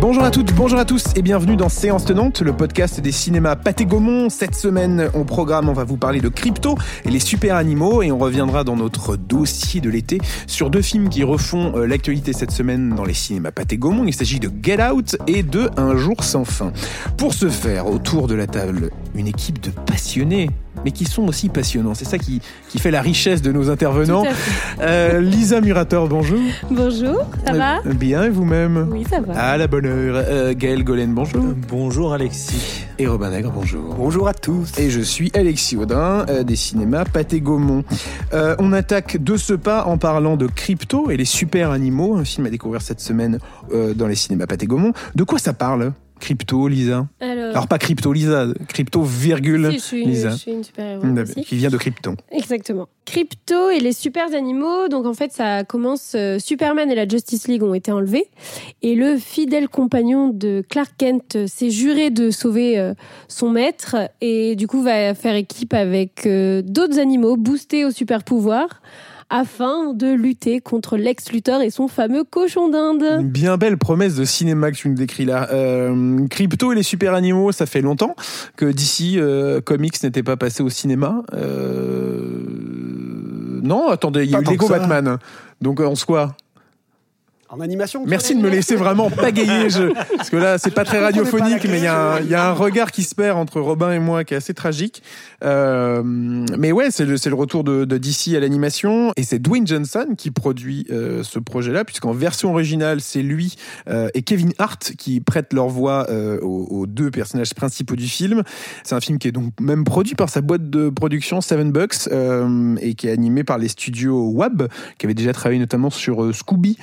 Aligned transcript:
Bonjour 0.00 0.22
à 0.22 0.30
toutes, 0.30 0.52
bonjour 0.54 0.78
à 0.78 0.84
tous 0.84 1.04
et 1.16 1.22
bienvenue 1.22 1.56
dans 1.56 1.68
Séance 1.68 2.04
Tenante, 2.04 2.42
le 2.42 2.52
podcast 2.52 3.00
des 3.00 3.10
cinémas 3.10 3.56
Pathé 3.56 3.86
Gaumont. 3.86 4.28
Cette 4.28 4.54
semaine, 4.54 5.10
au 5.14 5.24
programme, 5.24 5.68
on 5.68 5.72
va 5.72 5.84
vous 5.84 5.96
parler 5.96 6.20
de 6.20 6.28
crypto 6.28 6.76
et 7.04 7.10
les 7.10 7.18
super 7.18 7.56
animaux 7.56 8.02
et 8.02 8.12
on 8.12 8.18
reviendra 8.18 8.62
dans 8.62 8.76
notre 8.76 9.16
dossier 9.16 9.80
de 9.80 9.88
l'été 9.88 10.20
sur 10.46 10.68
deux 10.70 10.82
films 10.82 11.08
qui 11.08 11.24
refont 11.24 11.72
euh, 11.76 11.86
l'actualité 11.86 12.32
cette 12.32 12.50
semaine 12.50 12.90
dans 12.90 13.04
les 13.04 13.14
cinémas 13.14 13.50
Pathé 13.50 13.78
Gaumont. 13.78 14.04
Il 14.04 14.14
s'agit 14.14 14.40
de 14.40 14.50
Get 14.62 14.80
Out 14.82 15.16
et 15.26 15.42
de 15.42 15.70
Un 15.78 15.96
jour 15.96 16.22
sans 16.22 16.44
fin. 16.44 16.72
Pour 17.16 17.32
ce 17.34 17.48
faire, 17.48 17.86
autour 17.86 18.28
de 18.28 18.34
la 18.34 18.46
table, 18.46 18.90
une 19.14 19.26
équipe 19.26 19.60
de 19.60 19.70
passionnés 19.70 20.50
mais 20.84 20.90
qui 20.90 21.04
sont 21.04 21.26
aussi 21.26 21.48
passionnants. 21.48 21.94
C'est 21.94 22.04
ça 22.04 22.18
qui, 22.18 22.40
qui 22.68 22.78
fait 22.78 22.90
la 22.90 23.00
richesse 23.02 23.42
de 23.42 23.52
nos 23.52 23.70
intervenants. 23.70 24.24
Euh, 24.80 25.20
Lisa 25.20 25.60
Murator, 25.60 26.08
bonjour. 26.08 26.40
Bonjour, 26.70 27.28
ça 27.46 27.52
va? 27.52 27.78
Euh, 27.86 27.92
Bien, 27.94 28.24
et 28.24 28.30
vous-même? 28.30 28.88
Oui, 28.90 29.04
ça 29.08 29.20
va. 29.20 29.34
À 29.34 29.56
la 29.56 29.66
bonne 29.66 29.86
heure. 29.86 30.24
Euh, 30.28 30.54
Gaël 30.56 30.84
Golen, 30.84 31.14
bonjour. 31.14 31.42
Bonjour 31.68 32.12
Alexis. 32.12 32.84
Et 32.98 33.06
Robin 33.06 33.30
Nègre, 33.30 33.50
bonjour. 33.50 33.94
Bonjour 33.94 34.28
à 34.28 34.34
tous. 34.34 34.78
Et 34.78 34.90
je 34.90 35.00
suis 35.00 35.30
Alexis 35.34 35.76
Audin, 35.76 36.26
euh, 36.28 36.42
des 36.44 36.56
cinémas 36.56 37.04
Pathé 37.04 37.40
Gaumont. 37.40 37.84
Euh, 38.32 38.54
on 38.58 38.72
attaque 38.72 39.22
de 39.22 39.36
ce 39.36 39.54
pas 39.54 39.84
en 39.86 39.98
parlant 39.98 40.36
de 40.36 40.46
Crypto 40.46 41.10
et 41.10 41.16
les 41.16 41.24
super 41.24 41.70
animaux, 41.70 42.16
un 42.16 42.24
film 42.24 42.46
à 42.46 42.50
découvrir 42.50 42.82
cette 42.82 43.00
semaine 43.00 43.38
euh, 43.72 43.94
dans 43.94 44.06
les 44.06 44.14
cinémas 44.14 44.46
Pathé 44.46 44.66
Gaumont. 44.66 44.92
De 45.14 45.24
quoi 45.24 45.38
ça 45.38 45.52
parle? 45.52 45.92
Crypto, 46.24 46.68
Lisa 46.68 47.06
Alors, 47.20 47.50
Alors 47.50 47.68
pas 47.68 47.76
Crypto, 47.76 48.10
Lisa, 48.10 48.46
Crypto, 48.68 49.02
virgule, 49.02 49.68
si, 49.72 49.76
je 49.76 49.82
suis, 49.82 50.04
Lisa. 50.06 50.30
je 50.30 50.36
suis 50.36 50.52
une 50.52 50.64
super-héros 50.64 51.04
aussi. 51.20 51.44
Qui 51.44 51.56
vient 51.56 51.68
de 51.68 51.76
Krypton. 51.76 52.16
Exactement. 52.32 52.88
Crypto 53.04 53.68
et 53.68 53.78
les 53.78 53.92
super 53.92 54.34
animaux. 54.34 54.88
Donc 54.88 55.04
en 55.04 55.12
fait, 55.12 55.32
ça 55.32 55.64
commence. 55.64 56.14
euh, 56.14 56.38
Superman 56.38 56.90
et 56.90 56.94
la 56.94 57.06
Justice 57.06 57.46
League 57.46 57.62
ont 57.62 57.74
été 57.74 57.92
enlevés. 57.92 58.24
Et 58.80 58.94
le 58.94 59.18
fidèle 59.18 59.68
compagnon 59.68 60.28
de 60.28 60.64
Clark 60.66 60.92
Kent 60.96 61.36
euh, 61.36 61.46
s'est 61.46 61.68
juré 61.68 62.08
de 62.08 62.30
sauver 62.30 62.78
euh, 62.78 62.94
son 63.28 63.50
maître. 63.50 63.96
Et 64.22 64.56
du 64.56 64.66
coup, 64.66 64.82
va 64.82 65.14
faire 65.14 65.34
équipe 65.34 65.74
avec 65.74 66.24
euh, 66.24 66.62
d'autres 66.62 66.98
animaux 66.98 67.36
boostés 67.36 67.84
au 67.84 67.90
super 67.90 68.24
pouvoir 68.24 68.80
afin 69.34 69.94
de 69.94 70.12
lutter 70.12 70.60
contre 70.60 70.96
Lex 70.96 71.32
Luthor 71.32 71.60
et 71.60 71.70
son 71.70 71.88
fameux 71.88 72.22
cochon 72.22 72.68
d'Inde. 72.68 73.02
Une 73.20 73.30
bien 73.30 73.56
belle 73.56 73.78
promesse 73.78 74.14
de 74.14 74.24
cinéma 74.24 74.70
que 74.70 74.76
tu 74.76 74.88
nous 74.88 74.94
décris 74.94 75.24
là. 75.24 75.48
Euh, 75.52 76.26
Crypto 76.28 76.70
et 76.70 76.76
les 76.76 76.84
super 76.84 77.14
animaux, 77.14 77.50
ça 77.50 77.66
fait 77.66 77.80
longtemps 77.80 78.14
que 78.56 78.66
d'ici 78.66 79.18
Comics 79.64 80.02
n'était 80.04 80.22
pas 80.22 80.36
passé 80.36 80.62
au 80.62 80.68
cinéma. 80.68 81.22
Euh... 81.32 82.44
Non, 83.64 83.88
attendez, 83.88 84.24
il 84.24 84.30
y 84.30 84.36
a 84.36 84.40
eu 84.40 84.44
Lego. 84.44 84.68
Batman. 84.68 85.18
Donc 85.60 85.80
en 85.80 85.94
soi, 85.94 86.36
En 87.54 87.60
animation 87.60 88.04
merci 88.04 88.34
de 88.34 88.40
me 88.40 88.50
laisser 88.50 88.74
vraiment 88.74 89.10
pagayer. 89.10 89.70
Je... 89.70 89.92
Parce 90.16 90.28
que 90.28 90.36
là, 90.36 90.58
c'est 90.58 90.72
pas 90.72 90.84
très 90.84 90.98
pas 90.98 91.04
radiophonique, 91.04 91.64
mais 91.70 91.78
il 91.78 91.84
y, 91.84 91.86
a 91.86 91.94
un- 91.94 92.10
question. 92.14 92.26
il 92.26 92.30
y 92.32 92.34
a 92.34 92.48
un 92.48 92.52
regard 92.52 92.90
qui 92.90 93.04
se 93.04 93.14
perd 93.14 93.38
entre 93.38 93.60
Robin 93.60 93.92
et 93.92 94.00
moi 94.00 94.24
qui 94.24 94.34
est 94.34 94.36
assez 94.36 94.54
tragique. 94.54 95.04
Euh, 95.44 96.02
mais 96.04 96.72
ouais, 96.72 96.90
c'est 96.90 97.04
le, 97.04 97.34
retour 97.34 97.62
de, 97.62 97.84
de 97.84 97.96
DC 97.96 98.34
à 98.34 98.40
l'animation. 98.40 99.12
Et 99.16 99.22
c'est 99.22 99.38
Dwayne 99.38 99.68
Johnson 99.68 100.14
qui 100.18 100.32
produit 100.32 100.84
euh, 100.90 101.22
ce 101.22 101.38
projet-là, 101.38 101.84
puisqu'en 101.84 102.10
version 102.12 102.50
originale, 102.50 103.00
c'est 103.00 103.22
lui 103.22 103.54
euh, 103.88 104.08
et 104.14 104.22
Kevin 104.22 104.52
Hart 104.58 104.92
qui 104.98 105.20
prêtent 105.20 105.52
leur 105.52 105.68
voix 105.68 106.08
aux, 106.42 106.66
aux 106.70 106.86
deux 106.88 107.12
personnages 107.12 107.54
principaux 107.54 107.94
du 107.94 108.08
film. 108.08 108.42
C'est 108.82 108.96
un 108.96 109.00
film 109.00 109.18
qui 109.18 109.28
est 109.28 109.32
donc 109.32 109.52
même 109.60 109.84
produit 109.84 110.16
par 110.16 110.28
sa 110.28 110.40
boîte 110.40 110.70
de 110.70 110.88
production 110.88 111.40
Seven 111.40 111.70
Bucks 111.70 112.08
et 112.80 112.94
qui 112.94 113.06
est 113.06 113.12
animé 113.12 113.44
par 113.44 113.58
les 113.58 113.68
studios 113.68 114.30
WAB, 114.30 114.66
qui 114.98 115.06
avaient 115.06 115.14
déjà 115.14 115.32
travaillé 115.32 115.60
notamment 115.60 115.90
sur 115.90 116.34
Scooby, 116.34 116.78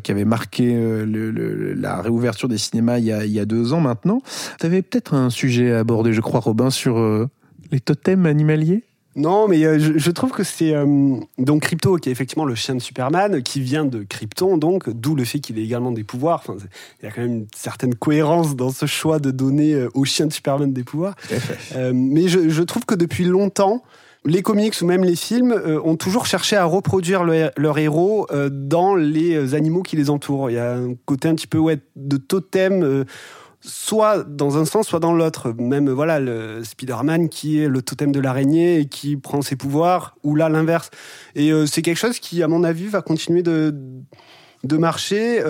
qui 0.00 0.10
avait 0.10 0.24
marqué 0.24 0.74
euh, 0.74 1.04
le- 1.04 1.30
le- 1.30 1.74
la 1.74 2.00
réouverture 2.02 2.48
des 2.48 2.58
cinémas 2.58 2.98
il 2.98 3.04
y 3.06 3.12
a, 3.12 3.24
il 3.24 3.32
y 3.32 3.40
a 3.40 3.44
deux 3.44 3.72
ans 3.72 3.80
maintenant. 3.80 4.22
Tu 4.58 4.66
avais 4.66 4.82
peut-être 4.82 5.14
un 5.14 5.30
sujet 5.30 5.72
à 5.72 5.80
aborder, 5.80 6.12
je 6.12 6.20
crois, 6.20 6.40
Robin, 6.40 6.70
sur 6.70 6.98
euh, 6.98 7.28
les 7.72 7.80
totems 7.80 8.26
animaliers? 8.26 8.82
Non, 9.16 9.48
mais 9.48 9.64
euh, 9.64 9.78
je, 9.80 9.98
je 9.98 10.10
trouve 10.12 10.30
que 10.30 10.44
c'est 10.44 10.72
euh, 10.72 11.16
donc 11.36 11.62
Crypto 11.62 11.96
qui 11.96 12.08
est 12.08 12.12
effectivement 12.12 12.44
le 12.44 12.54
chien 12.54 12.76
de 12.76 12.80
Superman, 12.80 13.42
qui 13.42 13.60
vient 13.60 13.84
de 13.84 14.04
Krypton, 14.04 14.56
donc 14.56 14.88
d'où 14.88 15.16
le 15.16 15.24
fait 15.24 15.40
qu'il 15.40 15.58
ait 15.58 15.64
également 15.64 15.90
des 15.90 16.04
pouvoirs. 16.04 16.42
Enfin, 16.46 16.56
il 17.02 17.06
y 17.06 17.08
a 17.08 17.12
quand 17.12 17.22
même 17.22 17.32
une 17.32 17.46
certaine 17.54 17.96
cohérence 17.96 18.54
dans 18.54 18.70
ce 18.70 18.86
choix 18.86 19.18
de 19.18 19.32
donner 19.32 19.74
euh, 19.74 19.88
au 19.94 20.04
chien 20.04 20.26
de 20.26 20.32
Superman 20.32 20.72
des 20.72 20.84
pouvoirs. 20.84 21.16
Mais 21.92 22.28
je, 22.28 22.48
je 22.48 22.62
trouve 22.62 22.84
que 22.86 22.94
depuis 22.94 23.24
longtemps, 23.24 23.82
les 24.24 24.42
comics 24.42 24.74
ou 24.82 24.86
même 24.86 25.04
les 25.04 25.16
films 25.16 25.52
euh, 25.52 25.80
ont 25.82 25.96
toujours 25.96 26.26
cherché 26.26 26.56
à 26.56 26.64
reproduire 26.64 27.24
le- 27.24 27.50
leur 27.56 27.78
héros 27.78 28.26
euh, 28.30 28.50
dans 28.52 28.94
les 28.94 29.34
euh, 29.34 29.56
animaux 29.56 29.82
qui 29.82 29.96
les 29.96 30.10
entourent. 30.10 30.50
Il 30.50 30.54
y 30.54 30.58
a 30.58 30.74
un 30.74 30.94
côté 31.06 31.28
un 31.28 31.34
petit 31.34 31.46
peu 31.46 31.60
de 31.96 32.16
totem. 32.16 33.04
soit 33.62 34.24
dans 34.24 34.56
un 34.56 34.64
sens, 34.64 34.88
soit 34.88 35.00
dans 35.00 35.12
l'autre. 35.12 35.54
Même 35.58 35.90
voilà, 35.90 36.20
le 36.20 36.64
Spider-Man 36.64 37.28
qui 37.28 37.60
est 37.60 37.68
le 37.68 37.82
totem 37.82 38.12
de 38.12 38.20
l'araignée 38.20 38.80
et 38.80 38.86
qui 38.86 39.16
prend 39.16 39.42
ses 39.42 39.56
pouvoirs, 39.56 40.16
ou 40.22 40.34
là 40.34 40.48
l'inverse. 40.48 40.90
Et 41.34 41.52
c'est 41.66 41.82
quelque 41.82 41.98
chose 41.98 42.18
qui, 42.20 42.42
à 42.42 42.48
mon 42.48 42.64
avis, 42.64 42.86
va 42.86 43.02
continuer 43.02 43.42
de, 43.42 43.74
de 44.64 44.76
marcher. 44.78 45.42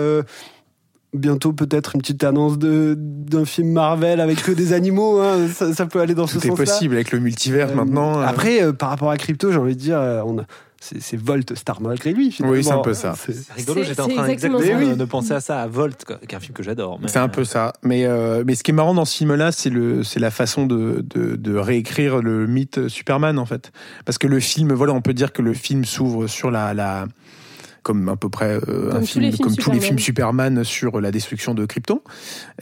Bientôt 1.12 1.52
peut-être 1.52 1.96
une 1.96 2.02
petite 2.02 2.22
annonce 2.22 2.56
de 2.56 2.94
d'un 2.96 3.44
film 3.44 3.72
Marvel 3.72 4.20
avec 4.20 4.42
que 4.42 4.52
des 4.52 4.72
animaux. 4.72 5.18
hein. 5.20 5.48
Ça, 5.52 5.72
ça 5.74 5.86
peut 5.86 6.00
aller 6.00 6.14
dans 6.14 6.28
ce 6.28 6.38
Tout 6.38 6.44
est 6.46 6.48
sens-là. 6.50 6.64
possible 6.64 6.94
avec 6.94 7.10
le 7.10 7.18
multivers 7.18 7.70
Euh, 7.70 7.74
maintenant. 7.74 8.20
euh. 8.20 8.24
Après, 8.24 8.62
euh, 8.62 8.72
par 8.72 8.90
rapport 8.90 9.10
à 9.10 9.16
Crypto, 9.16 9.50
j'ai 9.50 9.58
envie 9.58 9.74
de 9.74 9.80
dire, 9.80 9.98
euh, 9.98 10.22
on 10.24 10.38
a- 10.38 10.44
c'est 10.80 11.02
c'est 11.02 11.16
Volt 11.16 11.52
Star 11.56 11.80
malgré 11.80 12.12
lui. 12.12 12.30
finalement. 12.30 12.56
Oui, 12.56 12.62
c'est 12.62 12.70
un 12.72 12.78
peu 12.78 12.94
ça. 12.94 13.14
C'est- 13.16 13.32
C'est 13.32 13.52
rigolo, 13.54 13.82
C'est- 13.82 13.88
j'étais 13.88 14.00
en 14.02 14.06
c'est 14.08 14.14
train 14.14 14.26
exactement 14.28 14.58
de, 14.90 14.94
de 14.94 15.04
penser 15.04 15.32
à 15.32 15.40
ça, 15.40 15.60
à 15.60 15.66
Volt, 15.66 16.04
quoi, 16.06 16.16
qui 16.26 16.32
est 16.32 16.36
un 16.36 16.40
film 16.40 16.52
que 16.54 16.62
j'adore. 16.62 17.00
mais, 17.02 17.08
C'est 17.08 17.18
un 17.18 17.28
peu 17.28 17.42
ça. 17.44 17.72
Mais, 17.82 18.04
euh, 18.06 18.44
mais 18.46 18.54
ce 18.54 18.62
qui 18.62 18.70
est 18.70 18.74
marrant 18.74 18.94
dans 18.94 19.04
ce 19.04 19.16
film-là, 19.16 19.50
c'est 19.50 19.68
le, 19.70 20.04
c'est 20.04 20.20
la 20.20 20.30
façon 20.30 20.64
de, 20.66 21.04
de, 21.14 21.34
de 21.34 21.56
réécrire 21.56 22.22
le 22.22 22.46
mythe 22.46 22.86
Superman, 22.88 23.36
en 23.40 23.46
fait. 23.46 23.72
Parce 24.04 24.16
que 24.16 24.28
le 24.28 24.38
film, 24.38 24.72
voilà, 24.74 24.92
on 24.92 25.02
peut 25.02 25.12
dire 25.14 25.32
que 25.32 25.42
le 25.42 25.54
film 25.54 25.84
s'ouvre 25.84 26.28
sur 26.28 26.50
la, 26.52 26.72
la, 26.72 27.06
comme 27.82 28.08
à 28.08 28.16
peu 28.16 28.28
près 28.28 28.58
euh, 28.68 28.92
un 28.92 29.02
film, 29.02 29.24
les 29.24 29.32
films 29.32 29.44
comme 29.44 29.56
tous 29.56 29.70
les 29.70 29.80
Superman. 29.80 29.80
films 29.80 29.98
Superman 29.98 30.64
sur 30.64 31.00
la 31.00 31.10
destruction 31.10 31.54
de 31.54 31.66
Krypton. 31.66 32.00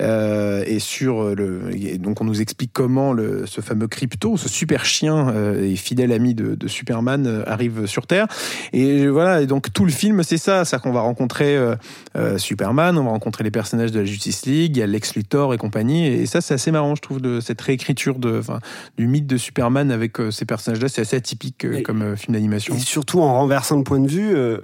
Euh, 0.01 0.65
et 0.67 0.79
sur 0.79 1.35
le, 1.35 1.71
et 1.75 1.99
donc 1.99 2.21
on 2.21 2.25
nous 2.25 2.41
explique 2.41 2.73
comment 2.73 3.13
le, 3.13 3.47
ce 3.47 3.61
fameux 3.61 3.89
Crypto, 3.89 4.37
ce 4.37 4.49
super 4.49 4.85
chien 4.85 5.29
euh, 5.29 5.63
et 5.63 5.77
fidèle 5.77 6.13
ami 6.13 6.35
de, 6.35 6.55
de 6.55 6.69
Superman 6.69 7.27
euh, 7.27 7.43
arrive 7.47 7.87
sur 7.87 8.07
Terre. 8.07 8.27
Et 8.73 9.07
voilà, 9.09 9.43
et 9.43 9.47
donc 9.47 9.73
tout 9.73 9.85
le 9.85 9.91
film, 9.91 10.23
c'est 10.23 10.39
ça, 10.39 10.65
c'est 10.65 10.79
qu'on 10.79 10.93
va 10.93 11.01
rencontrer 11.01 11.57
euh, 11.57 11.75
euh, 12.17 12.39
Superman, 12.39 12.97
on 12.99 13.05
va 13.05 13.11
rencontrer 13.11 13.43
les 13.43 13.51
personnages 13.51 13.91
de 13.91 13.99
la 13.99 14.05
Justice 14.05 14.47
League, 14.47 14.77
il 14.77 14.81
y 14.81 14.83
a 14.83 14.87
Lex 14.87 15.15
Luthor 15.17 15.55
et 15.55 15.59
compagnie. 15.59 16.07
Et 16.07 16.27
ça, 16.27 16.41
c'est 16.41 16.55
assez 16.55 16.71
marrant, 16.71 16.95
je 16.95 17.03
trouve, 17.03 17.21
de 17.21 17.41
cette 17.41 17.61
réécriture 17.61 18.19
de, 18.19 18.39
enfin, 18.39 18.61
du 18.97 19.09
mythe 19.09 19.27
de 19.27 19.37
Superman 19.37 19.91
avec 19.91 20.21
euh, 20.21 20.31
ces 20.31 20.45
personnages-là. 20.45 20.89
C'est 20.89 21.01
assez 21.01 21.17
atypique 21.17 21.65
euh, 21.65 21.83
comme 21.83 22.03
euh, 22.03 22.17
film 22.17 22.35
d'animation. 22.35 22.77
Et 22.77 22.79
surtout 22.79 23.21
en 23.21 23.35
renversant 23.35 23.77
le 23.77 23.83
point 23.83 23.99
de 23.99 24.09
vue, 24.09 24.35
euh, 24.35 24.59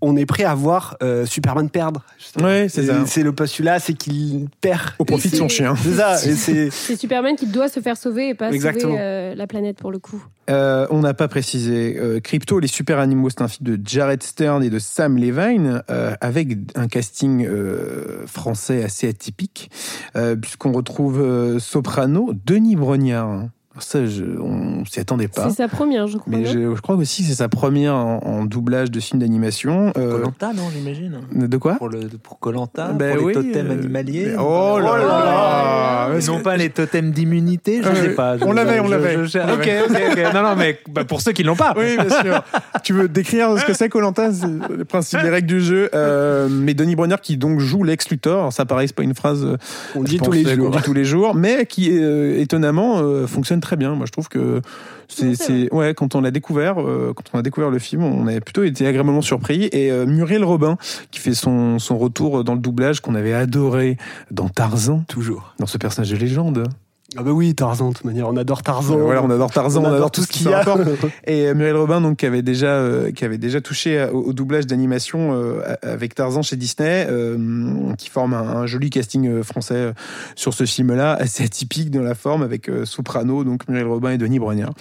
on 0.00 0.16
est 0.16 0.26
prêt 0.26 0.44
à 0.44 0.54
voir 0.54 0.96
euh, 1.02 1.26
Superman 1.26 1.70
perdre. 1.70 2.04
Ouais, 2.40 2.68
c'est 2.68 2.84
ça. 2.84 3.04
C'est 3.06 3.22
le 3.22 3.32
postulat, 3.32 3.78
c'est 3.78 3.94
qu'il 3.94 4.48
perd. 4.60 4.80
Au 4.98 5.04
profit 5.04 5.28
de 5.30 5.36
son 5.36 5.48
chien. 5.48 5.74
C'est 5.76 5.94
ça. 5.94 6.16
Et 6.26 6.34
c'est 6.70 6.96
Superman 6.96 7.36
qui 7.36 7.46
doit 7.46 7.68
se 7.68 7.80
faire 7.80 7.96
sauver 7.96 8.30
et 8.30 8.34
pas 8.34 8.50
Exactement. 8.50 8.92
sauver 8.92 9.02
euh, 9.02 9.34
la 9.34 9.46
planète 9.46 9.78
pour 9.78 9.90
le 9.90 9.98
coup. 9.98 10.24
Euh, 10.48 10.86
on 10.90 11.00
n'a 11.00 11.14
pas 11.14 11.28
précisé. 11.28 11.96
Euh, 11.98 12.18
Crypto, 12.20 12.58
les 12.58 12.66
super 12.66 12.98
animaux, 12.98 13.30
c'est 13.30 13.42
un 13.42 13.48
film 13.48 13.76
de 13.76 13.80
Jared 13.86 14.22
Stern 14.22 14.64
et 14.64 14.70
de 14.70 14.78
Sam 14.78 15.16
Levine, 15.16 15.82
euh, 15.90 16.14
avec 16.20 16.58
un 16.74 16.88
casting 16.88 17.46
euh, 17.46 18.26
français 18.26 18.82
assez 18.82 19.08
atypique, 19.08 19.70
euh, 20.16 20.34
puisqu'on 20.34 20.72
retrouve 20.72 21.20
euh, 21.20 21.58
Soprano, 21.60 22.32
Denis 22.46 22.76
Brognard. 22.76 23.48
Ça, 23.78 24.04
je, 24.04 24.24
on 24.40 24.84
s'y 24.84 24.98
attendait 24.98 25.28
pas. 25.28 25.48
C'est 25.48 25.56
sa 25.56 25.68
première, 25.68 26.08
je 26.08 26.18
crois. 26.18 26.30
Mais 26.36 26.44
je, 26.44 26.74
je 26.74 26.80
crois 26.80 26.96
aussi 26.96 27.22
que 27.22 27.28
c'est 27.28 27.36
sa 27.36 27.48
première 27.48 27.94
en, 27.94 28.18
en 28.24 28.44
doublage 28.44 28.90
de 28.90 28.98
film 28.98 29.20
d'animation. 29.20 29.92
Euh, 29.96 30.10
Colanta, 30.18 30.52
non, 30.52 30.64
j'imagine 30.74 31.20
de 31.32 31.56
quoi 31.56 31.74
Pour 31.76 31.88
le 31.88 32.00
pour 32.20 32.40
Colanta, 32.40 32.88
Ben 32.92 33.16
pour 33.16 33.26
oui, 33.26 33.32
les 33.34 33.42
totems 33.52 33.70
euh, 33.70 33.72
animaliers. 33.74 34.26
mais- 34.32 34.36
oh 34.42 34.78
là 34.80 34.98
là 34.98 36.08
Ils 36.20 36.26
n'ont 36.26 36.40
pas 36.42 36.56
les 36.56 36.70
totems 36.70 37.12
d'immunité, 37.12 37.80
je 37.82 37.88
Ah, 37.88 37.94
sais 37.94 38.08
pas. 38.10 38.38
je- 38.38 38.44
On 38.44 38.52
l'avait, 38.52 38.80
on 38.80 38.88
l'avait. 38.88 39.16
Ok, 39.16 39.28
ok, 39.28 39.96
ok. 40.10 40.18
Non, 40.34 40.42
non, 40.42 40.56
mais 40.56 40.80
bah, 40.90 41.04
pour 41.04 41.20
ceux 41.20 41.30
qui 41.32 41.44
l'ont 41.44 41.54
pas. 41.56 41.72
Oui, 41.76 41.96
bien 41.96 42.08
sûr. 42.22 42.42
tu 42.82 42.92
veux 42.92 43.08
décrire 43.08 43.56
ce 43.56 43.64
que 43.64 43.72
c'est 43.72 43.88
Colanta, 43.88 44.30
le 44.68 44.84
principe 44.84 45.22
des 45.22 45.30
règles 45.30 45.46
du 45.48 45.60
jeu. 45.60 45.88
Euh, 45.94 46.48
mais 46.50 46.74
Denis 46.74 46.96
Brognard 46.96 47.20
qui 47.20 47.36
donc 47.36 47.60
joue 47.60 47.84
Lex 47.84 48.10
Luthor. 48.10 48.52
Ça 48.52 48.64
pareil, 48.64 48.88
c'est 48.88 48.96
pas 48.96 49.04
une 49.04 49.14
phrase 49.14 49.46
on 49.94 50.02
dit 50.02 50.18
tous 50.18 50.32
les 50.32 50.42
qu'on 50.42 50.54
jours. 50.56 50.70
dit 50.72 50.82
tous 50.82 50.92
les 50.92 51.04
jours, 51.04 51.34
mais 51.36 51.66
qui 51.66 51.88
euh, 51.92 52.38
étonnamment 52.40 52.98
euh, 52.98 53.28
fonctionne 53.60 53.76
très 53.76 53.76
bien. 53.76 53.94
Moi, 53.94 54.06
je 54.06 54.12
trouve 54.12 54.28
que 54.28 54.60
c'est, 55.08 55.24
Ouais, 55.28 55.34
c'est 55.34 55.44
c'est- 55.66 55.74
ouais, 55.74 55.94
quand 55.94 56.14
on 56.14 56.20
l'a 56.20 56.30
découvert, 56.30 56.80
euh, 56.80 57.12
quand 57.14 57.24
on 57.34 57.38
a 57.38 57.42
découvert 57.42 57.70
le 57.70 57.78
film, 57.78 58.02
on 58.02 58.26
avait 58.26 58.40
plutôt 58.40 58.62
été 58.64 58.86
agréablement 58.86 59.22
surpris. 59.22 59.68
Et 59.72 59.90
euh, 59.90 60.06
Muriel 60.06 60.44
Robin, 60.44 60.76
qui 61.10 61.20
fait 61.20 61.34
son, 61.34 61.78
son 61.78 61.98
retour 61.98 62.44
dans 62.44 62.54
le 62.54 62.60
doublage 62.60 63.00
qu'on 63.00 63.14
avait 63.14 63.34
adoré 63.34 63.96
dans 64.30 64.48
Tarzan, 64.48 65.04
Toujours. 65.08 65.54
dans 65.58 65.66
ce 65.66 65.78
personnage 65.78 66.10
de 66.10 66.16
légende. 66.16 66.68
Ah 67.16 67.24
bah 67.24 67.32
oui, 67.32 67.54
Tarzan, 67.56 67.88
de 67.88 67.94
toute 67.94 68.04
manière, 68.04 68.28
on 68.28 68.36
adore 68.36 68.62
Tarzan. 68.62 68.96
Euh, 68.98 69.02
voilà, 69.02 69.22
on 69.24 69.30
adore 69.30 69.50
Tarzan, 69.50 69.82
on, 69.84 69.92
adore 69.92 70.12
tout 70.12 70.22
ce 70.22 70.28
qui 70.28 70.40
qu'il 70.44 70.50
y 70.50 70.54
a. 70.54 70.60
a. 70.60 70.76
Et 71.26 71.48
euh, 71.48 71.54
Muriel 71.54 71.74
Robin, 71.76 72.00
donc, 72.00 72.18
qui 72.18 72.26
avait 72.26 72.42
déjà, 72.42 72.68
euh, 72.68 73.10
qui 73.10 73.24
avait 73.24 73.36
déjà 73.36 73.60
touché 73.60 73.98
à- 73.98 74.14
au, 74.14 74.20
au 74.28 74.32
doublage 74.32 74.66
d'animation 74.68 75.30
euh, 75.32 75.60
avec 75.82 76.14
Tarzan 76.14 76.42
chez 76.42 76.54
Disney, 76.54 77.06
euh, 77.10 77.36
qui 77.98 78.10
forme 78.10 78.32
un, 78.32 78.42
un 78.42 78.66
joli 78.66 78.90
casting 78.90 79.26
euh, 79.28 79.42
français 79.42 79.74
euh, 79.74 79.92
sur 80.36 80.54
ce 80.54 80.64
film-là, 80.64 81.14
assez 81.14 81.42
atypique 81.42 81.90
dans 81.90 82.02
la 82.02 82.14
forme, 82.14 82.42
avec 82.42 82.68
euh, 82.68 82.84
Soprano, 82.84 83.42
donc 83.42 83.66
Muriel 83.68 83.88
Robin 83.88 84.10
et 84.10 84.18
Denis 84.18 84.38
Brognard. 84.38 84.72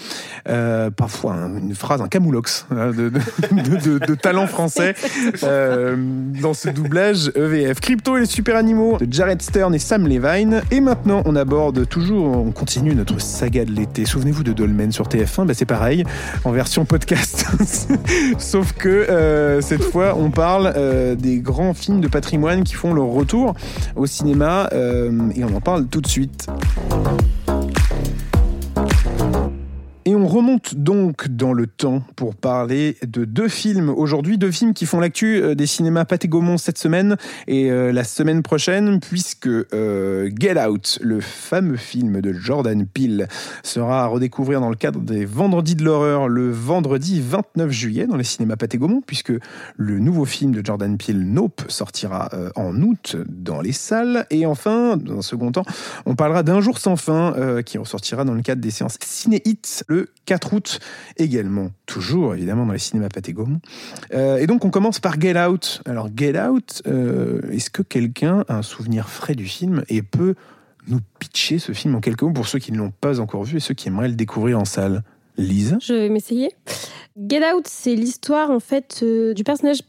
Euh, 0.47 0.91
parfois, 0.91 1.33
un- 1.33 1.57
une 1.57 1.73
phrase, 1.73 1.99
un 2.01 2.07
camoulox 2.09 2.67
hein, 2.69 2.91
de, 2.91 3.09
de, 3.09 3.09
de- 3.89 3.97
de- 3.99 4.05
de 4.05 4.13
talent 4.15 4.45
français 4.45 4.93
euh, 5.43 5.95
dans 6.41 6.53
ce 6.53 6.69
doublage 6.69 7.31
EVF. 7.35 7.79
Crypto 7.79 8.17
et 8.17 8.19
les 8.21 8.25
super 8.27 8.55
animaux 8.55 8.97
de 8.99 9.11
Jared 9.11 9.41
Stern 9.41 9.73
et 9.73 9.79
Sam 9.79 10.07
Levine. 10.07 10.61
Et 10.69 10.79
maintenant, 10.79 11.23
on 11.25 11.35
aborde 11.35 11.87
toujours, 11.89 12.18
on 12.21 12.51
continue 12.51 12.95
notre 12.95 13.19
saga 13.19 13.65
de 13.65 13.71
l'été. 13.71 14.05
Souvenez-vous 14.05 14.43
de 14.43 14.53
Dolmen 14.53 14.91
sur 14.91 15.07
TF1, 15.07 15.45
bah 15.45 15.53
c'est 15.53 15.65
pareil, 15.65 16.03
en 16.43 16.51
version 16.51 16.85
podcast. 16.85 17.45
Sauf 18.37 18.73
que 18.73 18.89
euh, 18.89 19.61
cette 19.61 19.83
fois, 19.83 20.15
on 20.17 20.31
parle 20.31 20.73
euh, 20.75 21.15
des 21.15 21.39
grands 21.39 21.73
films 21.73 22.01
de 22.01 22.07
patrimoine 22.07 22.63
qui 22.63 22.73
font 22.73 22.93
leur 22.93 23.07
retour 23.07 23.53
au 23.95 24.05
cinéma 24.05 24.69
euh, 24.73 25.11
et 25.35 25.43
on 25.43 25.55
en 25.55 25.61
parle 25.61 25.87
tout 25.87 26.01
de 26.01 26.07
suite. 26.07 26.47
Remonte 30.29 30.75
donc 30.75 31.27
dans 31.27 31.53
le 31.53 31.65
temps 31.65 32.03
pour 32.15 32.35
parler 32.35 32.97
de 33.01 33.25
deux 33.25 33.47
films 33.47 33.89
aujourd'hui, 33.89 34.37
deux 34.37 34.51
films 34.51 34.75
qui 34.75 34.85
font 34.85 34.99
l'actu 34.99 35.41
euh, 35.41 35.55
des 35.55 35.65
cinémas 35.65 36.05
Pathé 36.05 36.27
Gaumont 36.27 36.59
cette 36.59 36.77
semaine 36.77 37.17
et 37.47 37.71
euh, 37.71 37.91
la 37.91 38.03
semaine 38.03 38.43
prochaine, 38.43 38.99
puisque 38.99 39.47
euh, 39.47 40.29
Get 40.39 40.63
Out, 40.63 40.99
le 41.01 41.19
fameux 41.19 41.77
film 41.77 42.21
de 42.21 42.31
Jordan 42.31 42.85
Peele, 42.85 43.27
sera 43.63 44.03
à 44.03 44.05
redécouvrir 44.05 44.61
dans 44.61 44.69
le 44.69 44.75
cadre 44.75 44.99
des 44.99 45.25
Vendredis 45.25 45.75
de 45.75 45.83
l'horreur 45.83 46.27
le 46.27 46.51
vendredi 46.51 47.21
29 47.21 47.71
juillet 47.71 48.05
dans 48.05 48.17
les 48.17 48.23
cinémas 48.23 48.55
Pathé 48.55 48.77
Gaumont, 48.77 49.01
puisque 49.01 49.33
le 49.77 49.97
nouveau 49.97 50.25
film 50.25 50.51
de 50.51 50.63
Jordan 50.63 50.95
Peele, 50.95 51.23
Nope, 51.23 51.63
sortira 51.69 52.29
en 52.55 52.79
août 52.83 53.15
dans 53.27 53.61
les 53.61 53.71
salles. 53.71 54.27
Et 54.29 54.45
enfin, 54.45 54.95
dans 54.95 55.17
un 55.17 55.21
second 55.23 55.51
temps, 55.51 55.65
on 56.05 56.13
parlera 56.13 56.43
d'un 56.43 56.61
jour 56.61 56.77
sans 56.77 56.97
fin 56.97 57.33
qui 57.65 57.79
ressortira 57.79 58.25
dans 58.25 58.35
le 58.35 58.43
cadre 58.43 58.61
des 58.61 58.69
séances 58.69 58.97
Ciné 59.01 59.41
Hits 59.45 59.81
le 59.87 60.07
4 60.25 60.53
août 60.53 60.79
également, 61.17 61.71
toujours 61.85 62.35
évidemment 62.35 62.65
dans 62.65 62.73
les 62.73 62.79
cinémas 62.79 63.09
Pathé 63.09 63.33
Gaumont. 63.33 63.61
Euh, 64.13 64.37
et 64.37 64.47
donc 64.47 64.65
on 64.65 64.69
commence 64.69 64.99
par 64.99 65.19
Get 65.19 65.39
Out. 65.39 65.81
Alors 65.85 66.09
Get 66.15 66.39
Out, 66.39 66.81
euh, 66.87 67.41
est-ce 67.51 67.69
que 67.69 67.81
quelqu'un 67.81 68.45
a 68.47 68.57
un 68.57 68.61
souvenir 68.61 69.09
frais 69.09 69.35
du 69.35 69.45
film 69.45 69.83
et 69.89 70.01
peut 70.01 70.35
nous 70.87 70.99
pitcher 71.19 71.59
ce 71.59 71.71
film 71.71 71.95
en 71.95 71.99
quelques 71.99 72.21
mots 72.21 72.31
pour 72.31 72.47
ceux 72.47 72.59
qui 72.59 72.71
ne 72.71 72.77
l'ont 72.77 72.91
pas 72.91 73.19
encore 73.19 73.43
vu 73.43 73.57
et 73.57 73.59
ceux 73.59 73.73
qui 73.73 73.87
aimeraient 73.87 74.07
le 74.07 74.15
découvrir 74.15 74.59
en 74.59 74.65
salle? 74.65 75.03
Lise? 75.37 75.77
Je 75.81 75.93
vais 75.93 76.09
m'essayer. 76.09 76.51
Get 77.17 77.41
Out, 77.53 77.65
c'est 77.67 77.95
l'histoire 77.95 78.51
en 78.51 78.59
fait 78.59 78.99
euh, 79.03 79.33
du 79.33 79.43
personnage 79.43 79.79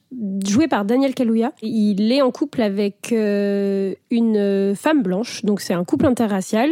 joué 0.47 0.69
par 0.69 0.85
Daniel 0.85 1.15
Kaluuya. 1.15 1.53
Il 1.63 2.13
est 2.13 2.23
en 2.23 2.31
couple 2.31 2.63
avec 2.63 3.13
euh, 3.13 3.95
une 4.11 4.75
femme 4.75 5.03
blanche, 5.03 5.45
donc 5.45 5.61
c'est 5.61 5.75
un 5.75 5.85
couple 5.85 6.07
interracial. 6.07 6.71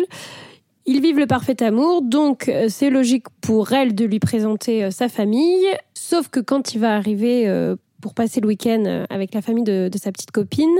Ils 0.90 1.02
vivent 1.02 1.18
le 1.18 1.26
parfait 1.26 1.62
amour, 1.62 2.00
donc 2.00 2.48
euh, 2.48 2.68
c'est 2.70 2.88
logique 2.88 3.26
pour 3.42 3.74
elle 3.74 3.94
de 3.94 4.06
lui 4.06 4.20
présenter 4.20 4.84
euh, 4.84 4.90
sa 4.90 5.10
famille. 5.10 5.66
Sauf 5.92 6.28
que 6.28 6.40
quand 6.40 6.72
il 6.72 6.80
va 6.80 6.96
arriver 6.96 7.46
euh, 7.46 7.76
pour 8.00 8.14
passer 8.14 8.40
le 8.40 8.48
week-end 8.48 9.04
avec 9.10 9.34
la 9.34 9.42
famille 9.42 9.64
de, 9.64 9.90
sa 10.00 10.10
petite 10.12 10.30
copine, 10.30 10.78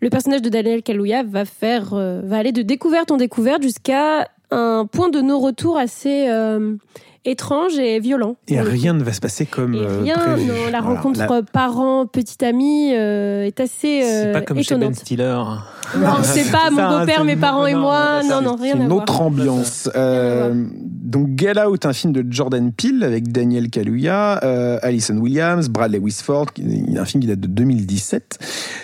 le 0.00 0.10
personnage 0.10 0.42
de 0.42 0.50
Daniel 0.50 0.82
Kaluuya 0.82 1.22
va 1.22 1.46
faire, 1.46 1.94
va 1.94 2.36
aller 2.36 2.52
de 2.52 2.60
découverte 2.62 3.10
en 3.10 3.16
découverte 3.16 3.62
jusqu'à 3.62 4.28
un 4.50 4.84
point 4.84 5.08
de 5.08 5.20
non-retour 5.20 5.78
assez 5.78 6.28
étrange 7.24 7.78
et 7.78 8.00
violent. 8.00 8.36
Et 8.48 8.60
rien 8.60 8.94
ne 8.94 9.02
va 9.02 9.12
se 9.12 9.20
passer 9.20 9.46
comme 9.46 9.74
Et 9.74 9.78
euh, 9.78 10.00
rien, 10.02 10.14
prévu. 10.16 10.44
non, 10.46 10.54
la 10.70 10.80
Voilà. 10.80 10.80
rencontre 10.80 11.20
La- 11.20 11.42
parent, 11.42 12.06
petit 12.06 12.44
ami 12.44 12.92
euh, 12.94 13.44
est 13.44 13.60
assez 13.60 14.02
euh, 14.02 14.22
C'est 14.24 14.32
pas 14.32 14.40
comme 14.42 14.62
chez 14.62 14.74
Ben 14.74 14.80
étonnante. 14.82 14.94
Stiller. 14.96 15.42
Non, 15.98 16.16
c'est 16.22 16.50
pas 16.50 16.70
mon 16.70 16.98
beau-père, 17.00 17.24
mes 17.24 17.36
parents 17.36 17.66
et 17.66 17.74
moi. 17.74 18.22
non, 18.22 18.40
Non, 18.42 18.56
rien 18.56 18.80
à 18.80 18.84
une 18.84 18.92
autre 18.92 19.20
ambiance. 19.20 19.88
Euh, 19.96 20.64
donc 20.74 21.38
Get 21.38 21.58
Out, 21.58 21.86
un 21.86 21.92
film 21.92 22.12
de 22.12 22.24
Jordan 22.30 22.72
Peele 22.72 23.02
avec 23.02 23.32
Daniel 23.32 23.70
Kaluuya, 23.70 24.40
euh, 24.44 24.78
Alison 24.82 25.16
Williams, 25.16 25.68
Bradley 25.68 25.98
est 25.98 26.98
un 26.98 27.04
film 27.04 27.22
qui 27.22 27.26
date 27.28 27.40
de 27.40 27.46
2017. 27.46 28.38